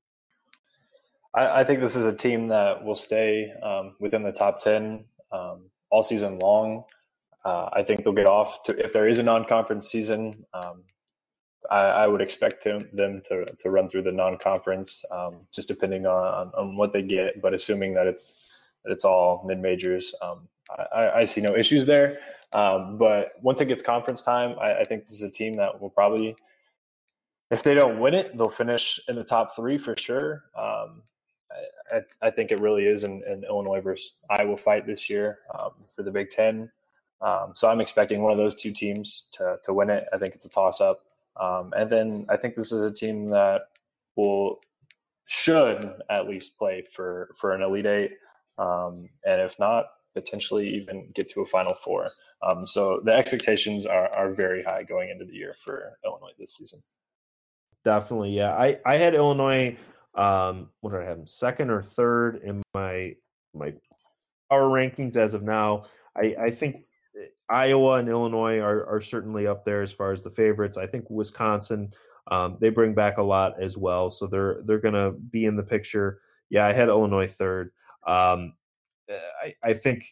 I, 1.34 1.62
I, 1.62 1.64
think 1.64 1.80
this 1.80 1.96
is 1.96 2.06
a 2.06 2.14
team 2.14 2.50
that 2.50 2.84
will 2.84 2.96
stay 2.96 3.52
um, 3.64 3.96
within 4.00 4.22
the 4.22 4.32
top 4.32 4.60
ten. 4.60 5.06
Um, 5.32 5.72
all 5.92 6.02
season 6.02 6.40
long. 6.40 6.84
Uh, 7.46 7.70
I 7.74 7.84
think 7.84 8.04
they'll 8.04 8.14
get 8.14 8.26
off 8.26 8.64
to 8.64 8.84
if 8.84 8.94
there 8.94 9.08
is 9.08 9.20
a 9.20 9.24
non-conference 9.24 9.88
season. 9.88 10.46
Um, 10.54 10.84
I, 11.72 12.04
I, 12.04 12.08
would 12.08 12.22
expect 12.22 12.62
to, 12.64 12.86
them 12.92 13.22
to, 13.30 13.46
to 13.46 13.70
run 13.70 13.88
through 13.88 14.02
the 14.02 14.12
non-conference, 14.12 15.06
um, 15.10 15.38
just 15.54 15.70
depending 15.70 16.06
on, 16.06 16.52
on 16.56 16.76
what 16.76 16.92
they 16.92 17.02
get. 17.02 17.42
But 17.42 17.54
assuming 17.54 17.94
that 17.94 18.08
it's 18.08 18.52
that 18.84 18.92
it's 18.92 19.06
all 19.06 19.44
mid 19.48 19.60
majors, 19.60 20.14
um, 20.22 20.48
I, 20.94 21.10
I, 21.10 21.24
see 21.26 21.42
no 21.42 21.56
issues 21.56 21.86
there. 21.86 22.20
Um, 22.54 22.98
but 22.98 23.34
once 23.42 23.62
it 23.62 23.66
gets 23.66 23.82
conference 23.82 24.22
time, 24.22 24.56
I, 24.60 24.80
I, 24.80 24.86
think 24.86 25.04
this 25.04 25.14
is 25.14 25.24
a 25.24 25.32
team 25.32 25.56
that 25.58 25.80
will 25.80 25.90
probably, 25.90 26.36
if 27.50 27.64
they 27.64 27.74
don't 27.74 28.00
win 28.00 28.14
it, 28.14 28.38
they'll 28.38 28.50
finish 28.50 29.00
in 29.08 29.16
the 29.16 29.24
top 29.24 29.56
three 29.56 29.78
for 29.78 29.96
sure. 29.98 30.46
Um, 30.58 31.04
I, 31.94 32.28
I, 32.28 32.32
think 32.32 32.52
it 32.52 32.60
really 32.60 32.86
is 32.86 33.04
an, 33.04 33.24
an, 33.28 33.44
Illinois 33.48 33.82
versus 33.82 34.26
Iowa 34.30 34.58
fight 34.58 34.86
this 34.86 35.10
year 35.10 35.40
um, 35.58 35.72
for 35.88 36.04
the 36.04 36.12
Big 36.12 36.30
Ten. 36.30 36.72
Um, 37.22 37.52
so 37.54 37.70
I'm 37.70 37.82
expecting 37.82 38.22
one 38.22 38.32
of 38.32 38.38
those 38.38 38.56
two 38.56 38.72
teams 38.72 39.28
to, 39.34 39.60
to 39.64 39.74
win 39.74 39.90
it. 39.90 40.06
I 40.12 40.18
think 40.18 40.34
it's 40.34 40.46
a 40.46 40.50
toss 40.50 40.82
up. 40.82 41.04
Um, 41.40 41.74
and 41.76 41.90
then 41.90 42.26
I 42.30 42.38
think 42.38 42.56
this 42.56 42.72
is 42.72 42.82
a 42.82 42.92
team 42.92 43.30
that 43.30 43.62
will 44.16 44.60
should 45.26 45.94
at 46.10 46.28
least 46.28 46.58
play 46.58 46.84
for 46.92 47.34
for 47.38 47.54
an 47.54 47.62
Elite 47.62 47.86
Eight, 47.86 48.12
um, 48.58 49.10
and 49.26 49.42
if 49.42 49.58
not, 49.60 49.86
potentially 50.14 50.70
even 50.76 51.10
get 51.14 51.30
to 51.30 51.42
a 51.42 51.46
Final 51.46 51.74
Four. 51.74 52.10
Um, 52.44 52.68
so 52.68 53.02
the 53.04 53.14
expectations 53.14 53.86
are, 53.86 54.10
are 54.14 54.34
very 54.34 54.64
high 54.64 54.84
going 54.84 55.10
into 55.10 55.26
the 55.26 55.34
year 55.34 55.56
for 55.64 55.98
Illinois 56.04 56.32
this 56.38 56.56
season. 56.56 56.82
Definitely, 57.86 58.32
yeah. 58.32 58.54
I 58.54 58.80
I 58.86 58.98
had 58.98 59.16
Illinois 59.16 59.78
um, 60.16 60.70
what 60.82 60.92
did 60.92 61.02
I 61.02 61.06
have? 61.06 61.28
Second 61.30 61.70
or 61.70 61.82
third 61.82 62.42
in 62.44 62.62
my 62.74 63.16
my 63.54 63.74
power 64.50 64.70
rankings 64.70 65.16
as 65.16 65.34
of 65.34 65.44
now, 65.44 65.84
I, 66.16 66.36
I 66.40 66.52
think 66.52 66.78
Iowa 67.50 67.96
and 67.96 68.10
Illinois 68.10 68.60
are, 68.60 68.86
are 68.86 69.02
certainly 69.02 69.48
up 69.48 69.66
there 69.66 69.82
as 69.82 69.92
far 69.92 70.12
as 70.12 70.24
the 70.24 70.30
favorites. 70.30 70.78
I 70.78 70.88
think 70.88 71.10
Wisconsin, 71.10 71.94
um, 72.30 72.58
they 72.60 72.70
bring 72.70 72.94
back 72.94 73.18
a 73.18 73.24
lot 73.24 73.62
as 73.62 73.78
well, 73.78 74.10
so 74.10 74.28
they're 74.28 74.62
they're 74.66 74.80
going 74.80 74.94
to 74.94 75.12
be 75.12 75.46
in 75.46 75.56
the 75.56 75.64
picture. 75.64 76.20
Yeah, 76.50 76.66
I 76.66 76.74
had 76.74 76.90
Illinois 76.90 77.28
third. 77.28 77.72
Um, 78.08 78.54
eh, 79.10 79.18
I, 79.44 79.56
I 79.64 79.74
think 79.74 80.06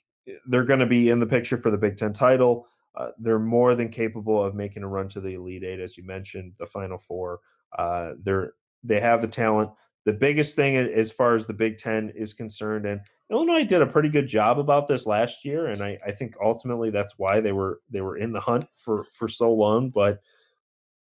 they're 0.48 0.64
going 0.64 0.80
to 0.80 0.86
be 0.86 1.10
in 1.10 1.20
the 1.20 1.28
picture 1.28 1.58
for 1.58 1.72
the 1.72 1.78
Big 1.78 1.98
Ten 1.98 2.14
title. 2.14 2.68
Uh, 2.96 3.10
they're 3.20 3.40
more 3.40 3.76
than 3.76 3.90
capable 3.90 4.44
of 4.44 4.56
making 4.56 4.84
a 4.84 4.88
run 4.88 5.08
to 5.10 5.22
the 5.22 5.36
Elite 5.36 5.64
Eight, 5.64 5.80
as 5.80 5.98
you 5.98 6.06
mentioned, 6.06 6.54
the 6.60 6.66
Final 6.66 6.98
Four. 6.98 7.40
Uh, 7.78 8.14
they're 8.22 8.54
they 8.84 9.00
have 9.00 9.22
the 9.22 9.28
talent. 9.28 9.72
The 10.06 10.14
biggest 10.14 10.56
thing 10.56 10.76
as 10.76 11.12
far 11.12 11.36
as 11.36 11.46
the 11.46 11.54
Big 11.54 11.78
Ten 11.78 12.10
is 12.16 12.34
concerned, 12.34 12.86
and 12.86 13.02
Illinois 13.32 13.64
did 13.64 13.82
a 13.82 13.88
pretty 13.88 14.10
good 14.10 14.28
job 14.28 14.58
about 14.60 14.88
this 14.88 15.06
last 15.06 15.46
year, 15.46 15.68
and 15.68 15.84
I, 15.84 16.00
I 16.06 16.12
think 16.12 16.36
ultimately 16.44 16.90
that's 16.90 17.14
why 17.18 17.42
they 17.42 17.52
were 17.52 17.80
they 17.90 18.02
were 18.02 18.18
in 18.18 18.34
the 18.34 18.40
hunt 18.40 18.66
for 18.84 19.04
for 19.04 19.28
so 19.28 19.54
long. 19.54 19.92
But 19.94 20.20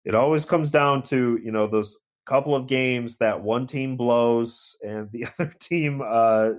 it 0.04 0.14
always 0.14 0.46
comes 0.46 0.72
down 0.72 1.04
to 1.04 1.40
you 1.42 1.52
know 1.52 1.68
those 1.68 2.00
couple 2.26 2.56
of 2.56 2.68
games 2.68 3.18
that 3.18 3.42
one 3.42 3.66
team 3.66 3.96
blows 3.96 4.76
and 4.86 5.10
the 5.12 5.26
other 5.40 5.52
team 5.60 6.02
uh, 6.06 6.50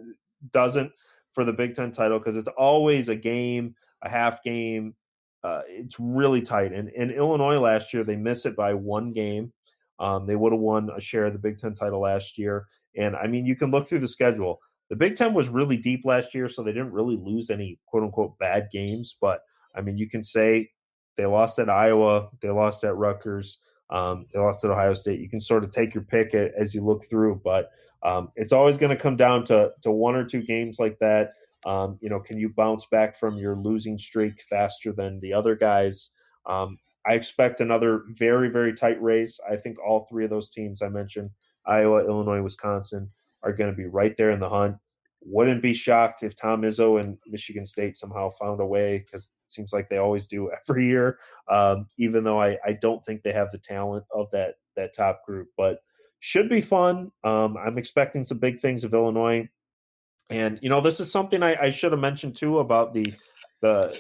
doesn't 0.51 0.91
for 1.33 1.45
the 1.45 1.53
Big 1.53 1.75
Ten 1.75 1.93
title 1.93 2.19
because 2.19 2.37
it's 2.37 2.49
always 2.57 3.09
a 3.09 3.17
game, 3.17 3.75
a 4.03 4.09
half 4.09 4.43
game. 4.43 4.95
Uh, 5.45 5.61
it's 5.69 5.97
really 6.01 6.43
tight. 6.43 6.73
And 6.73 6.89
in 6.89 7.11
Illinois 7.11 7.59
last 7.59 7.95
year, 7.95 8.03
they 8.03 8.17
miss 8.17 8.45
it 8.45 8.57
by 8.57 8.75
one 8.75 9.13
game. 9.13 9.53
Um, 10.01 10.27
they 10.27 10.37
would 10.37 10.53
have 10.53 10.61
won 10.61 10.91
a 10.95 11.01
share 11.01 11.27
of 11.27 11.33
the 11.33 11.39
Big 11.39 11.59
Ten 11.59 11.75
title 11.75 12.01
last 12.01 12.39
year. 12.39 12.67
And 12.97 13.15
I 13.15 13.27
mean, 13.27 13.47
you 13.47 13.55
can 13.55 13.71
look 13.71 13.87
through 13.87 14.01
the 14.01 14.09
schedule. 14.09 14.61
The 14.89 14.97
Big 14.97 15.17
Ten 15.17 15.35
was 15.35 15.49
really 15.49 15.77
deep 15.77 16.05
last 16.05 16.35
year, 16.35 16.49
so 16.49 16.63
they 16.63 16.73
didn't 16.73 16.93
really 16.93 17.17
lose 17.17 17.51
any 17.51 17.79
quote 17.87 18.03
unquote 18.03 18.39
bad 18.39 18.69
games. 18.73 19.17
But 19.21 19.43
I 19.77 19.81
mean, 19.81 19.99
you 19.99 20.09
can 20.09 20.23
say 20.23 20.71
they 21.17 21.27
lost 21.27 21.59
at 21.59 21.69
Iowa, 21.69 22.29
they 22.41 22.51
lost 22.51 22.85
at 22.85 22.97
Rutgers, 22.97 23.59
um, 23.91 24.27
they 24.33 24.41
lost 24.41 24.65
at 24.65 24.71
Ohio 24.71 24.95
State. 24.95 25.21
You 25.21 25.29
can 25.29 25.41
sort 25.41 25.65
of 25.65 25.71
take 25.71 25.95
your 25.95 26.05
pick 26.05 26.35
as 26.35 26.75
you 26.75 26.85
look 26.85 27.05
through, 27.05 27.41
but 27.45 27.71
um, 28.03 28.31
it's 28.37 28.53
always 28.53 28.79
going 28.79 28.95
to 28.97 29.03
come 29.03 29.17
down 29.17 29.45
to 29.45 29.69
to 29.83 29.91
one 29.91 30.15
or 30.15 30.25
two 30.25 30.43
games 30.43 30.79
like 30.79 30.99
that. 31.01 31.33
Um, 31.67 31.99
you 32.01 32.09
know, 32.09 32.21
can 32.21 32.39
you 32.39 32.51
bounce 32.51 32.87
back 32.91 33.17
from 33.17 33.37
your 33.37 33.57
losing 33.57 33.99
streak 33.99 34.43
faster 34.49 34.93
than 34.93 35.21
the 35.21 35.33
other 35.33 35.57
guys? 35.57 36.11
Um, 36.47 36.79
I 37.07 37.15
expect 37.15 37.61
another 37.61 38.05
very 38.11 38.49
very 38.49 38.75
tight 38.75 39.03
race. 39.03 39.41
I 39.51 39.57
think 39.57 39.79
all 39.85 40.07
three 40.09 40.25
of 40.25 40.31
those 40.31 40.51
teams 40.51 40.83
I 40.83 40.89
mentioned, 40.89 41.31
Iowa, 41.69 42.05
Illinois, 42.05 42.43
Wisconsin, 42.43 43.09
are 43.43 43.53
going 43.53 43.71
to 43.71 43.77
be 43.77 43.87
right 43.87 44.17
there 44.17 44.31
in 44.31 44.41
the 44.41 44.49
hunt. 44.49 44.77
Wouldn't 45.21 45.63
be 45.63 45.75
shocked 45.75 46.23
if 46.23 46.35
Tom 46.35 46.63
Izzo 46.63 47.01
and 47.01 47.19
Michigan 47.27 47.67
State 47.67 47.97
somehow 47.97 48.31
found 48.31 48.61
a 48.61 48.67
way 48.67 48.99
because 48.99 49.27
it 49.27 49.51
seems 49.51 49.73
like 49.73 49.89
they 49.89 49.99
always 49.99 50.27
do 50.27 50.51
every 50.69 50.87
year. 50.87 51.19
Um, 51.49 51.87
even 51.99 52.25
though 52.25 52.41
I, 52.41 52.57
I 52.65 52.73
don't 52.73 53.05
think 53.05 53.23
they 53.23 53.33
have 53.33 53.51
the 53.51 53.59
talent 53.59 54.05
of 54.13 54.31
that 54.31 54.55
that 54.77 54.95
top 54.95 55.25
group, 55.27 55.49
but 55.57 55.81
should 56.21 56.49
be 56.49 56.61
fun. 56.61 57.11
Um, 57.25 57.57
I'm 57.57 57.79
expecting 57.79 58.25
some 58.25 58.39
big 58.39 58.59
things 58.59 58.85
of 58.85 58.95
Illinois, 58.95 59.49
and 60.31 60.59
you 60.63 60.69
know 60.69 60.81
this 60.81 61.01
is 61.01 61.11
something 61.11 61.43
I, 61.43 61.57
I 61.61 61.71
should 61.71 61.93
have 61.93 62.01
mentioned 62.01 62.37
too 62.37 62.61
about 62.61 62.95
the 62.95 63.13
the 63.61 63.99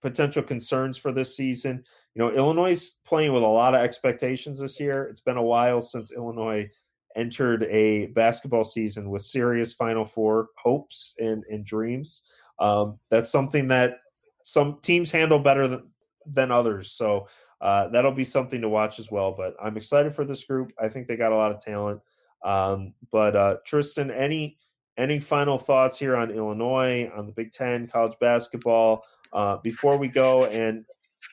potential 0.00 0.42
concerns 0.42 0.98
for 0.98 1.10
this 1.10 1.36
season. 1.36 1.82
You 2.14 2.22
know, 2.22 2.32
Illinois 2.32 2.72
is 2.72 2.96
playing 3.04 3.32
with 3.32 3.42
a 3.42 3.46
lot 3.46 3.74
of 3.74 3.80
expectations 3.80 4.58
this 4.58 4.78
year. 4.78 5.04
It's 5.04 5.20
been 5.20 5.36
a 5.36 5.42
while 5.42 5.80
since 5.80 6.12
Illinois 6.12 6.68
entered 7.16 7.64
a 7.64 8.06
basketball 8.06 8.64
season 8.64 9.10
with 9.10 9.22
serious 9.22 9.72
Final 9.72 10.04
Four 10.04 10.48
hopes 10.56 11.14
and, 11.18 11.44
and 11.50 11.64
dreams. 11.64 12.22
Um, 12.58 12.98
that's 13.08 13.30
something 13.30 13.68
that 13.68 13.98
some 14.44 14.78
teams 14.82 15.10
handle 15.10 15.38
better 15.38 15.68
than, 15.68 15.84
than 16.26 16.50
others. 16.50 16.92
So 16.92 17.28
uh, 17.60 17.88
that'll 17.88 18.12
be 18.12 18.24
something 18.24 18.60
to 18.60 18.68
watch 18.68 18.98
as 18.98 19.10
well. 19.10 19.32
But 19.32 19.54
I'm 19.62 19.76
excited 19.76 20.14
for 20.14 20.24
this 20.24 20.44
group. 20.44 20.72
I 20.78 20.88
think 20.88 21.06
they 21.06 21.16
got 21.16 21.32
a 21.32 21.36
lot 21.36 21.52
of 21.52 21.60
talent. 21.60 22.00
Um, 22.42 22.94
but 23.10 23.36
uh, 23.36 23.56
Tristan, 23.66 24.10
any 24.10 24.56
any 24.96 25.18
final 25.18 25.58
thoughts 25.58 25.98
here 25.98 26.16
on 26.16 26.30
Illinois, 26.30 27.10
on 27.14 27.26
the 27.26 27.32
Big 27.32 27.52
Ten, 27.52 27.86
college 27.86 28.16
basketball 28.20 29.04
uh, 29.32 29.56
before 29.58 29.96
we 29.96 30.08
go? 30.08 30.44
And 30.46 30.84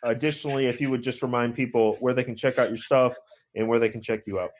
additionally, 0.04 0.68
if 0.68 0.80
you 0.80 0.90
would 0.90 1.02
just 1.02 1.22
remind 1.22 1.56
people 1.56 1.98
where 2.00 2.14
they 2.14 2.24
can 2.24 2.36
check 2.36 2.58
out 2.58 2.70
your 2.70 2.78
stuff 2.78 3.16
and 3.56 3.68
where 3.68 3.80
they 3.80 3.90
can 3.90 4.02
check 4.02 4.22
you 4.26 4.40
out. 4.40 4.52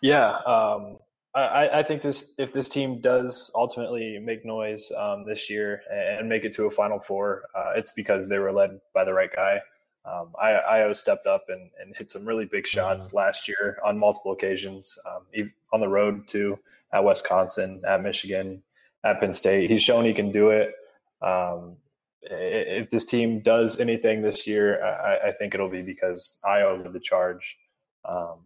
Yeah, 0.00 0.30
um, 0.46 0.98
I, 1.34 1.80
I, 1.80 1.82
think 1.82 2.02
this 2.02 2.32
if 2.38 2.52
this 2.52 2.68
team 2.68 3.00
does 3.00 3.52
ultimately 3.54 4.18
make 4.18 4.44
noise 4.44 4.90
um, 4.96 5.24
this 5.24 5.48
year 5.48 5.82
and 5.90 6.28
make 6.28 6.44
it 6.44 6.52
to 6.54 6.64
a 6.64 6.70
Final 6.70 6.98
Four, 6.98 7.42
uh, 7.54 7.72
it's 7.76 7.92
because 7.92 8.28
they 8.28 8.38
were 8.38 8.52
led 8.52 8.80
by 8.94 9.04
the 9.04 9.14
right 9.14 9.30
guy. 9.34 9.60
Um, 10.04 10.32
I, 10.40 10.52
Ayo 10.52 10.96
stepped 10.96 11.26
up 11.26 11.44
and, 11.48 11.70
and, 11.80 11.94
hit 11.94 12.08
some 12.08 12.24
really 12.24 12.46
big 12.46 12.66
shots 12.66 13.08
mm-hmm. 13.08 13.18
last 13.18 13.46
year 13.46 13.78
on 13.84 13.98
multiple 13.98 14.32
occasions, 14.32 14.98
um, 15.06 15.50
on 15.74 15.80
the 15.80 15.88
road 15.88 16.26
too, 16.26 16.58
at 16.92 17.04
Wisconsin, 17.04 17.82
at 17.86 18.02
Michigan, 18.02 18.62
at 19.04 19.20
Penn 19.20 19.34
State. 19.34 19.70
He's 19.70 19.82
shown 19.82 20.06
he 20.06 20.14
can 20.14 20.30
do 20.30 20.50
it. 20.50 20.74
Um, 21.20 21.76
if 22.22 22.88
this 22.88 23.04
team 23.04 23.40
does 23.40 23.78
anything 23.78 24.22
this 24.22 24.46
year, 24.46 24.82
I, 24.82 25.28
I, 25.28 25.32
think 25.32 25.54
it'll 25.54 25.68
be 25.68 25.82
because 25.82 26.38
Ayo 26.44 26.82
led 26.82 26.92
the 26.92 27.00
charge. 27.00 27.58
Um, 28.06 28.38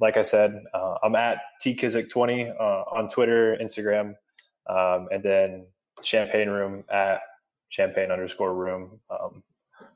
like 0.00 0.16
I 0.16 0.22
said, 0.22 0.62
uh, 0.74 0.96
I'm 1.02 1.14
at 1.14 1.38
tkizik20 1.64 2.54
uh, 2.58 2.62
on 2.62 3.08
Twitter, 3.08 3.56
Instagram, 3.60 4.14
um, 4.68 5.08
and 5.10 5.22
then 5.22 5.66
Champaign 6.02 6.48
Room 6.48 6.84
at 6.90 7.20
champaign 7.70 8.10
underscore 8.10 8.54
room. 8.54 9.00
Um, 9.10 9.42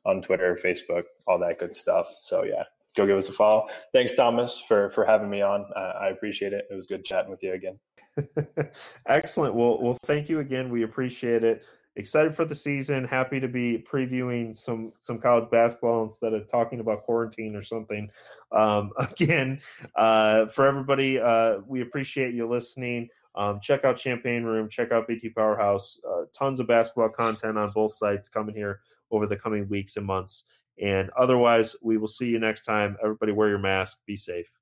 on 0.06 0.20
Twitter, 0.20 0.58
Facebook, 0.62 1.04
all 1.26 1.38
that 1.38 1.58
good 1.58 1.74
stuff. 1.74 2.06
So 2.20 2.44
yeah, 2.44 2.64
go 2.96 3.06
give 3.06 3.16
us 3.16 3.28
a 3.28 3.32
follow. 3.32 3.66
Thanks, 3.92 4.12
Thomas, 4.12 4.62
for 4.66 4.90
for 4.90 5.04
having 5.04 5.30
me 5.30 5.42
on. 5.42 5.66
I 5.76 6.08
appreciate 6.08 6.52
it. 6.52 6.66
It 6.70 6.74
was 6.74 6.86
good 6.86 7.04
chatting 7.04 7.30
with 7.30 7.42
you 7.42 7.54
again. 7.54 7.78
Excellent. 9.06 9.54
Well, 9.54 9.80
well, 9.80 9.98
thank 10.04 10.28
you 10.28 10.40
again. 10.40 10.70
We 10.70 10.82
appreciate 10.82 11.44
it. 11.44 11.64
Excited 11.96 12.34
for 12.34 12.44
the 12.44 12.56
season. 12.56 13.04
Happy 13.04 13.38
to 13.38 13.46
be 13.46 13.84
previewing 13.88 14.56
some 14.56 14.92
some 14.98 15.20
college 15.20 15.48
basketball 15.50 16.02
instead 16.02 16.32
of 16.32 16.48
talking 16.48 16.80
about 16.80 17.04
quarantine 17.04 17.54
or 17.54 17.62
something. 17.62 18.10
Um, 18.50 18.90
again, 18.98 19.60
uh, 19.94 20.46
for 20.46 20.66
everybody, 20.66 21.20
uh, 21.20 21.58
we 21.66 21.82
appreciate 21.82 22.34
you 22.34 22.48
listening. 22.48 23.10
Um, 23.36 23.60
check 23.60 23.84
out 23.84 23.96
Champaign 23.96 24.42
Room. 24.42 24.68
Check 24.68 24.90
out 24.90 25.06
BT 25.06 25.30
Powerhouse. 25.30 25.98
Uh, 26.08 26.22
tons 26.32 26.58
of 26.58 26.66
basketball 26.66 27.10
content 27.10 27.58
on 27.58 27.70
both 27.70 27.92
sites 27.92 28.28
coming 28.28 28.54
here 28.54 28.80
over 29.10 29.26
the 29.26 29.36
coming 29.36 29.68
weeks 29.68 29.96
and 29.96 30.06
months. 30.06 30.44
And 30.82 31.10
otherwise, 31.16 31.76
we 31.80 31.98
will 31.98 32.08
see 32.08 32.26
you 32.26 32.40
next 32.40 32.64
time. 32.64 32.96
Everybody 33.02 33.30
wear 33.32 33.48
your 33.48 33.58
mask. 33.58 33.98
Be 34.06 34.16
safe. 34.16 34.58